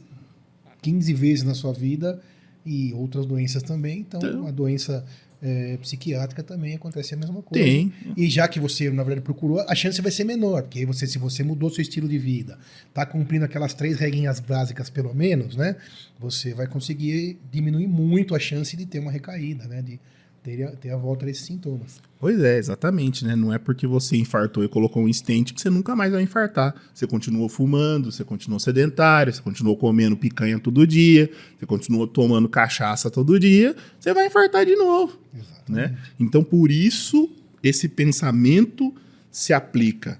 [0.81, 2.21] 15 vezes na sua vida
[2.63, 3.99] e outras doenças também.
[3.99, 5.03] Então, então a doença
[5.41, 7.63] é, psiquiátrica também acontece a mesma coisa.
[7.63, 7.91] Tem.
[8.15, 11.17] E já que você, na verdade, procurou, a chance vai ser menor, porque você, se
[11.17, 12.59] você mudou seu estilo de vida,
[12.93, 15.75] tá cumprindo aquelas três regrinhas básicas, pelo menos, né?
[16.19, 19.81] Você vai conseguir diminuir muito a chance de ter uma recaída, né?
[19.81, 19.99] De
[20.43, 22.01] ter, a- ter a volta desses sintomas.
[22.19, 23.35] Pois é, exatamente, né?
[23.35, 26.75] Não é porque você infartou e colocou um stent que você nunca mais vai infartar.
[26.93, 31.29] Você continuou fumando, você continuou sedentário, você continuou comendo picanha todo dia,
[31.59, 35.19] você continuou tomando cachaça todo dia, você vai infartar de novo,
[35.67, 35.97] né?
[36.19, 37.29] Então, por isso,
[37.63, 38.93] esse pensamento
[39.31, 40.19] se aplica.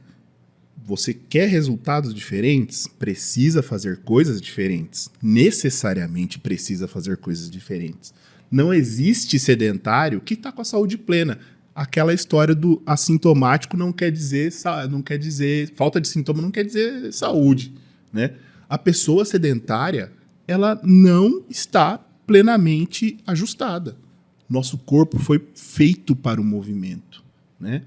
[0.83, 2.87] Você quer resultados diferentes?
[2.87, 5.09] Precisa fazer coisas diferentes.
[5.21, 8.13] Necessariamente precisa fazer coisas diferentes.
[8.51, 11.39] Não existe sedentário que está com a saúde plena.
[11.73, 14.51] Aquela história do assintomático não quer dizer
[14.89, 17.73] não quer dizer falta de sintoma não quer dizer saúde,
[18.11, 18.33] né?
[18.67, 20.11] A pessoa sedentária
[20.45, 21.97] ela não está
[22.27, 23.95] plenamente ajustada.
[24.49, 27.23] Nosso corpo foi feito para o movimento,
[27.57, 27.83] né?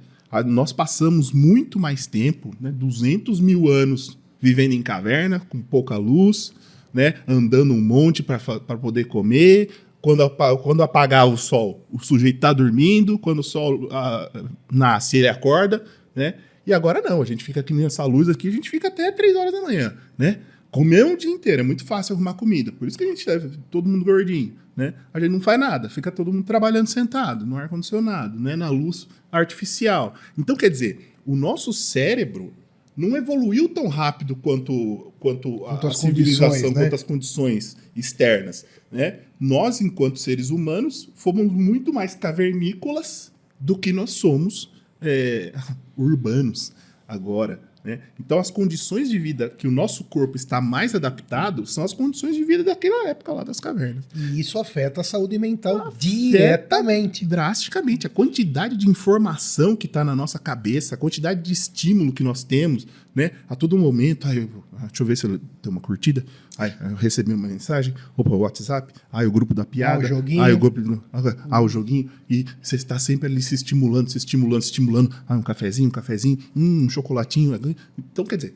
[0.47, 6.53] Nós passamos muito mais tempo, né, 200 mil anos vivendo em caverna, com pouca luz,
[6.93, 8.39] né, andando um monte para
[8.79, 9.71] poder comer.
[10.05, 10.29] Quando,
[10.59, 13.19] quando apagar o sol, o sujeito está dormindo.
[13.19, 14.31] Quando o sol ah,
[14.71, 15.83] nasce, ele acorda.
[16.15, 16.35] Né?
[16.67, 19.35] E agora não, a gente fica aqui nessa luz aqui, a gente fica até 3
[19.35, 19.97] horas da manhã.
[20.19, 20.41] Né?
[20.71, 22.71] Comer um dia inteiro, é muito fácil arrumar comida.
[22.71, 24.53] Por isso que a gente deve, todo mundo gordinho.
[24.77, 24.93] Né?
[25.15, 28.57] A gente não faz nada, fica todo mundo trabalhando sentado, no ar-condicionado, né?
[28.57, 30.15] na luz artificial.
[30.37, 32.53] Então, quer dizer, o nosso cérebro
[32.97, 36.83] não evoluiu tão rápido quanto, quanto, a, Quanto a civilização, né?
[36.85, 38.65] quanto as condições externas.
[38.91, 39.21] Né?
[39.39, 44.71] Nós, enquanto seres humanos, fomos muito mais cavernícolas do que nós somos
[45.01, 45.53] é,
[45.97, 46.73] urbanos
[47.07, 47.61] agora.
[47.85, 48.01] Né?
[48.19, 52.35] Então, as condições de vida que o nosso corpo está mais adaptado são as condições
[52.35, 54.05] de vida daquela época lá das cavernas.
[54.17, 57.25] E isso afeta a saúde mental diretamente.
[57.25, 58.07] Drasticamente.
[58.07, 62.43] A quantidade de informação que está na nossa cabeça, a quantidade de estímulo que nós
[62.43, 63.33] temos, né?
[63.49, 64.27] A todo momento.
[64.29, 66.25] Eu- ah, deixa eu ver se eu tenho uma curtida.
[66.57, 67.93] Ai, eu recebi uma mensagem.
[68.17, 68.93] Opa, o WhatsApp.
[69.13, 70.03] Ai, o grupo da piada.
[70.03, 70.43] Ah, o joguinho.
[70.43, 70.81] Ai, o grupo.
[70.81, 71.03] do-
[71.51, 72.09] Ah, o joguinho.
[72.31, 75.15] E você está sempre ali se estimulando, se estimulando, se estimulando.
[75.27, 76.39] Ah, um cafezinho, um cafezinho.
[76.55, 77.59] Hum, um chocolatinho.
[77.99, 78.55] Então, quer dizer,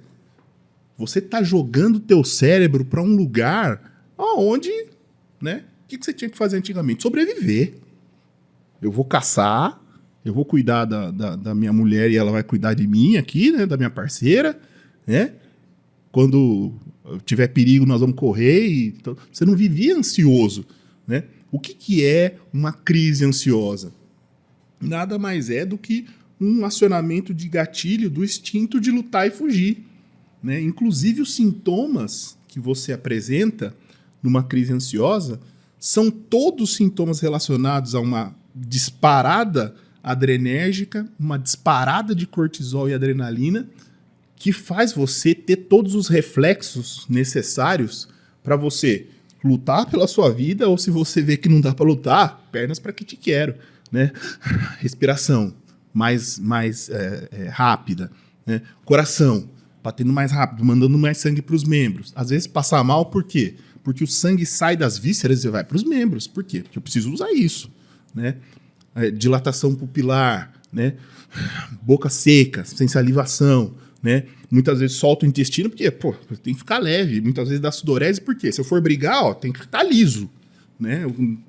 [0.96, 3.80] você está jogando teu cérebro para um lugar
[4.16, 4.70] onde,
[5.40, 5.64] né?
[5.84, 7.02] O que, que você tinha que fazer antigamente?
[7.02, 7.74] Sobreviver.
[8.80, 9.80] Eu vou caçar,
[10.24, 13.50] eu vou cuidar da, da, da minha mulher e ela vai cuidar de mim aqui,
[13.50, 13.66] né?
[13.66, 14.56] Da minha parceira,
[15.06, 15.32] né?
[16.12, 16.74] Quando
[17.24, 18.66] tiver perigo, nós vamos correr.
[18.66, 20.64] E, então, você não vivia ansioso,
[21.06, 21.24] né?
[21.50, 23.92] O que, que é uma crise ansiosa?
[24.80, 26.06] Nada mais é do que
[26.40, 29.84] um acionamento de gatilho do instinto de lutar e fugir.
[30.42, 30.60] Né?
[30.60, 33.74] Inclusive, os sintomas que você apresenta
[34.22, 35.40] numa crise ansiosa
[35.78, 43.68] são todos sintomas relacionados a uma disparada adrenérgica, uma disparada de cortisol e adrenalina,
[44.38, 48.08] que faz você ter todos os reflexos necessários
[48.42, 49.06] para você
[49.42, 52.92] lutar pela sua vida, ou se você vê que não dá para lutar, pernas para
[52.92, 53.54] que te quero,
[53.90, 54.12] né?
[54.78, 55.54] Respiração
[55.92, 58.10] mais, mais é, é, rápida,
[58.46, 58.62] né?
[58.84, 59.48] Coração
[59.82, 62.12] batendo mais rápido, mandando mais sangue para os membros.
[62.14, 63.54] Às vezes passar mal, por quê?
[63.82, 66.26] Porque o sangue sai das vísceras e vai para os membros.
[66.26, 66.60] Por quê?
[66.60, 67.70] Porque eu preciso usar isso,
[68.14, 68.36] né?
[68.94, 70.94] É, dilatação pupilar, né?
[71.82, 74.24] Boca seca, sem salivação, né?
[74.50, 77.20] Muitas vezes solta o intestino porque, pô, tem que ficar leve.
[77.20, 80.30] Muitas vezes dá sudorese porque se eu for brigar, ó, tem que estar liso,
[80.78, 81.02] né?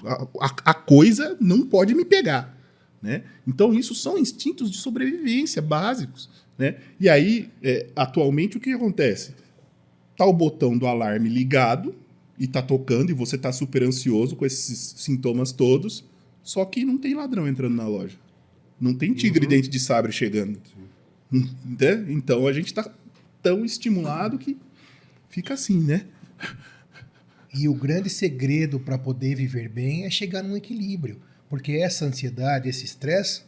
[0.05, 2.57] A, a- a coisa não pode me pegar,
[3.01, 3.23] né?
[3.47, 6.75] Então isso são instintos de sobrevivência básicos, né?
[6.99, 9.33] E aí, é, atualmente o que acontece?
[10.17, 11.95] Tá o botão do alarme ligado
[12.37, 16.03] e tá tocando e você tá super ansioso com esses sintomas todos,
[16.43, 18.17] só que não tem ladrão entrando na loja.
[18.81, 20.57] Não tem tigre dente de sabre chegando.
[21.31, 22.05] Né?
[22.09, 22.89] Então a gente tá
[23.41, 24.57] tão estimulado que
[25.29, 26.05] fica assim, né?
[27.53, 31.19] E o grande segredo para poder viver bem é chegar num equilíbrio.
[31.49, 33.41] Porque essa ansiedade, esse estresse,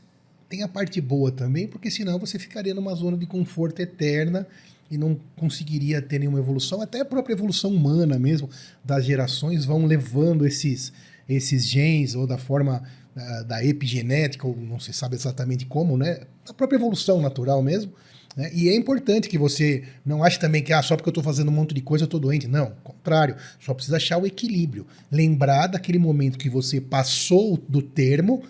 [0.50, 4.48] tem a parte boa também, porque senão você ficaria numa zona de conforto eterna
[4.90, 6.82] e não conseguiria ter nenhuma evolução.
[6.82, 8.50] Até a própria evolução humana mesmo,
[8.84, 10.92] das gerações, vão levando esses,
[11.30, 12.84] esses genes, ou da forma
[13.16, 16.22] ah, da epigenética, ou não se sabe exatamente como, né?
[16.46, 17.92] Da própria evolução natural mesmo.
[18.36, 18.50] né?
[18.54, 21.50] E é importante que você não ache também que ah, só porque eu estou fazendo
[21.50, 22.48] um monte de coisa eu estou doente.
[22.48, 23.36] Não, contrário.
[23.60, 24.88] Só precisa achar o equilíbrio.
[25.12, 28.44] Lembrar daquele momento que você passou do termo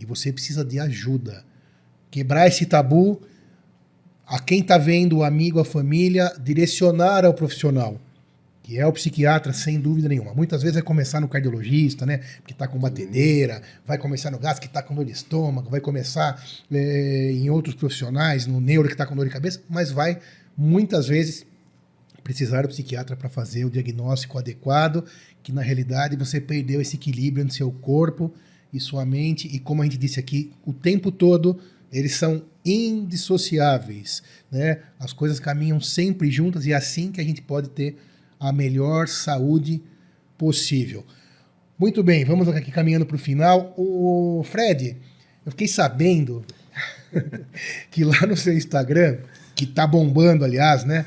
[0.00, 1.44] e você precisa de ajuda.
[2.10, 3.20] Quebrar esse tabu,
[4.26, 8.00] a quem está vendo, o amigo, a família, direcionar ao profissional,
[8.66, 10.34] que é o psiquiatra, sem dúvida nenhuma.
[10.34, 12.18] Muitas vezes vai começar no cardiologista, né?
[12.44, 15.80] Que está com batedeira, vai começar no gás, que está com dor de estômago, vai
[15.80, 20.18] começar eh, em outros profissionais, no neuro, que está com dor de cabeça, mas vai,
[20.58, 21.46] muitas vezes,
[22.24, 25.04] precisar do psiquiatra para fazer o diagnóstico adequado,
[25.44, 28.34] que na realidade você perdeu esse equilíbrio no seu corpo
[28.72, 29.46] e sua mente.
[29.46, 31.56] E como a gente disse aqui, o tempo todo
[31.92, 34.24] eles são indissociáveis.
[34.50, 34.80] Né?
[34.98, 37.96] As coisas caminham sempre juntas e é assim que a gente pode ter
[38.38, 39.82] a melhor saúde
[40.36, 41.04] possível.
[41.78, 43.74] Muito bem, vamos aqui caminhando para o final.
[43.76, 44.96] O Fred,
[45.44, 46.44] eu fiquei sabendo
[47.90, 49.18] que lá no seu Instagram,
[49.54, 51.06] que está bombando, aliás, né?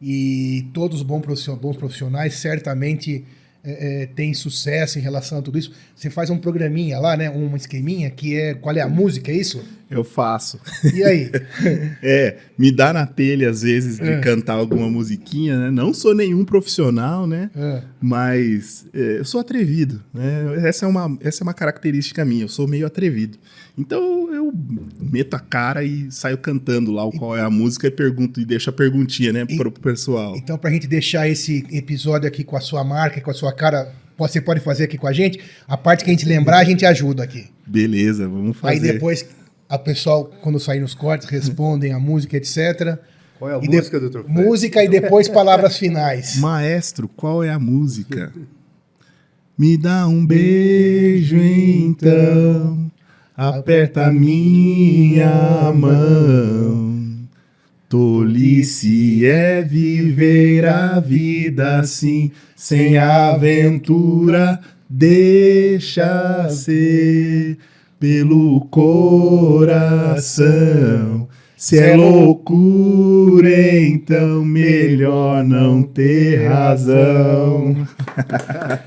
[0.00, 3.24] E todos os bons profissionais certamente
[3.62, 5.72] é, é, tem sucesso em relação a tudo isso.
[5.94, 7.30] Você faz um programinha lá, né?
[7.30, 9.62] Um esqueminha que é qual é a música, é isso?
[9.90, 10.60] Eu faço.
[10.94, 11.30] E aí?
[12.00, 14.20] é, me dá na telha às vezes de é.
[14.20, 15.70] cantar alguma musiquinha, né?
[15.70, 17.50] Não sou nenhum profissional, né?
[17.56, 17.82] É.
[18.00, 20.68] Mas é, eu sou atrevido, né?
[20.68, 23.36] Essa é, uma, essa é uma característica minha, eu sou meio atrevido.
[23.76, 24.52] Então eu
[25.00, 28.44] meto a cara e saio cantando lá o qual é a música e pergunto e
[28.44, 30.36] deixo a perguntinha, né, e, pro pessoal.
[30.36, 33.92] Então, pra gente deixar esse episódio aqui com a sua marca, com a sua cara,
[34.16, 35.40] você pode fazer aqui com a gente.
[35.66, 37.46] A parte que a gente lembrar, a gente ajuda aqui.
[37.66, 38.74] Beleza, vamos fazer.
[38.74, 39.26] Aí depois
[39.70, 42.98] a pessoal, quando sair nos cortes, respondem a música, etc.
[43.38, 44.10] Qual é a e música, de...
[44.10, 44.28] doutor?
[44.28, 46.36] Música e depois palavras finais.
[46.38, 48.32] Maestro, qual é a música?
[49.56, 52.90] Me dá um beijo então
[53.36, 57.28] aperta minha mão.
[57.88, 67.56] Tolice é viver a vida assim, sem aventura, deixa ser
[68.00, 69.78] pelo coração.
[71.54, 77.86] Se é loucura, então melhor não ter razão.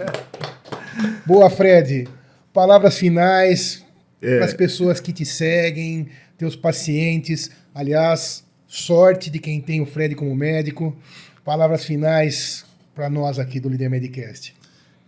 [1.28, 2.08] Boa, Fred.
[2.52, 3.86] Palavras finais,
[4.20, 4.38] é.
[4.38, 7.52] para as pessoas que te seguem, teus pacientes.
[7.76, 10.98] Aliás, sorte de quem tem o Fred como médico.
[11.46, 14.56] Palavras finais para nós aqui do Líder Medicast.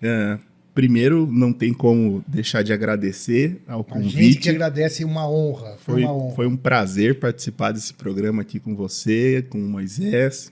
[0.01, 0.37] É,
[0.75, 4.17] primeiro, não tem como deixar de agradecer ao convite.
[4.17, 5.77] A gente que agradece uma honra.
[5.77, 6.35] Foi, foi, uma honra.
[6.35, 10.51] foi um prazer participar desse programa aqui com você, com o Moisés,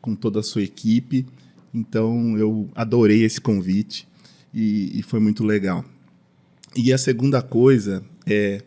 [0.00, 1.26] com toda a sua equipe.
[1.74, 4.06] Então, eu adorei esse convite
[4.54, 5.84] e, e foi muito legal.
[6.76, 8.62] E a segunda coisa é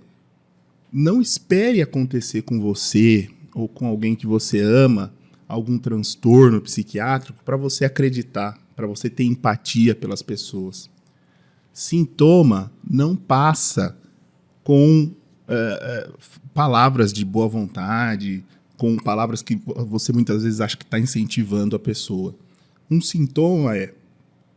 [0.91, 5.13] não espere acontecer com você ou com alguém que você ama
[5.47, 10.89] algum transtorno psiquiátrico para você acreditar, para você ter empatia pelas pessoas.
[11.77, 13.95] Sintoma não passa
[14.63, 15.11] com
[15.47, 16.17] uh,
[16.51, 18.43] palavras de boa vontade,
[18.75, 22.33] com palavras que você muitas vezes acha que está incentivando a pessoa.
[22.89, 23.93] Um sintoma é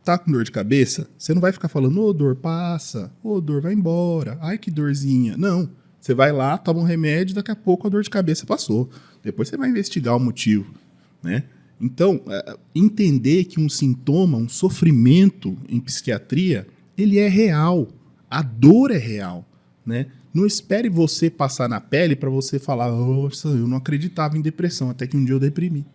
[0.03, 3.35] tá com dor de cabeça, você não vai ficar falando, ô, oh, dor, passa, ô,
[3.35, 5.37] oh, dor, vai embora, ai, que dorzinha.
[5.37, 5.69] Não.
[5.99, 8.89] Você vai lá, toma um remédio, daqui a pouco a dor de cabeça passou.
[9.21, 10.73] Depois você vai investigar o motivo,
[11.21, 11.43] né?
[11.79, 16.67] Então, é, entender que um sintoma, um sofrimento em psiquiatria,
[17.01, 17.87] ele é real.
[18.29, 19.45] A dor é real,
[19.85, 20.07] né?
[20.33, 24.89] Não espere você passar na pele para você falar, nossa, eu não acreditava em depressão,
[24.89, 25.85] até que um dia eu deprimi,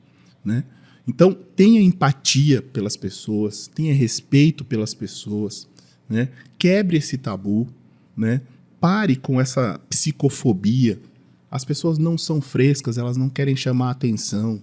[0.44, 0.64] né?
[1.09, 5.68] Então, tenha empatia pelas pessoas, tenha respeito pelas pessoas,
[6.09, 6.28] né?
[6.59, 7.68] Quebre esse tabu,
[8.16, 8.42] né?
[8.80, 11.00] Pare com essa psicofobia.
[11.50, 14.61] As pessoas não são frescas, elas não querem chamar atenção.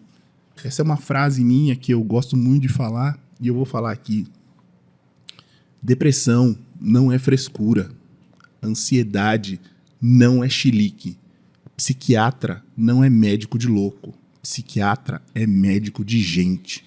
[0.64, 3.92] Essa é uma frase minha que eu gosto muito de falar e eu vou falar
[3.92, 4.28] aqui.
[5.84, 7.92] Depressão não é frescura.
[8.64, 9.60] Ansiedade
[10.02, 11.18] não é chilique.
[11.76, 14.14] Psiquiatra não é médico de louco
[14.44, 16.84] psiquiatra é médico de gente.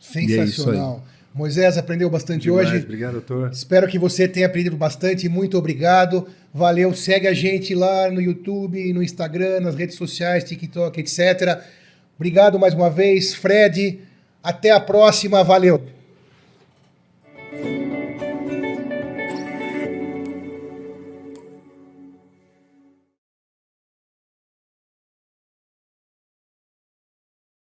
[0.00, 1.04] Sensacional.
[1.12, 2.82] É Moisés aprendeu bastante Demais, hoje.
[2.82, 3.50] Obrigado, doutor.
[3.52, 5.28] Espero que você tenha aprendido bastante.
[5.28, 6.26] Muito obrigado.
[6.52, 6.92] Valeu.
[6.94, 11.62] Segue a gente lá no YouTube, no Instagram, nas redes sociais, TikTok, etc.
[12.16, 14.00] Obrigado mais uma vez, Fred.
[14.42, 15.44] Até a próxima.
[15.44, 15.95] Valeu.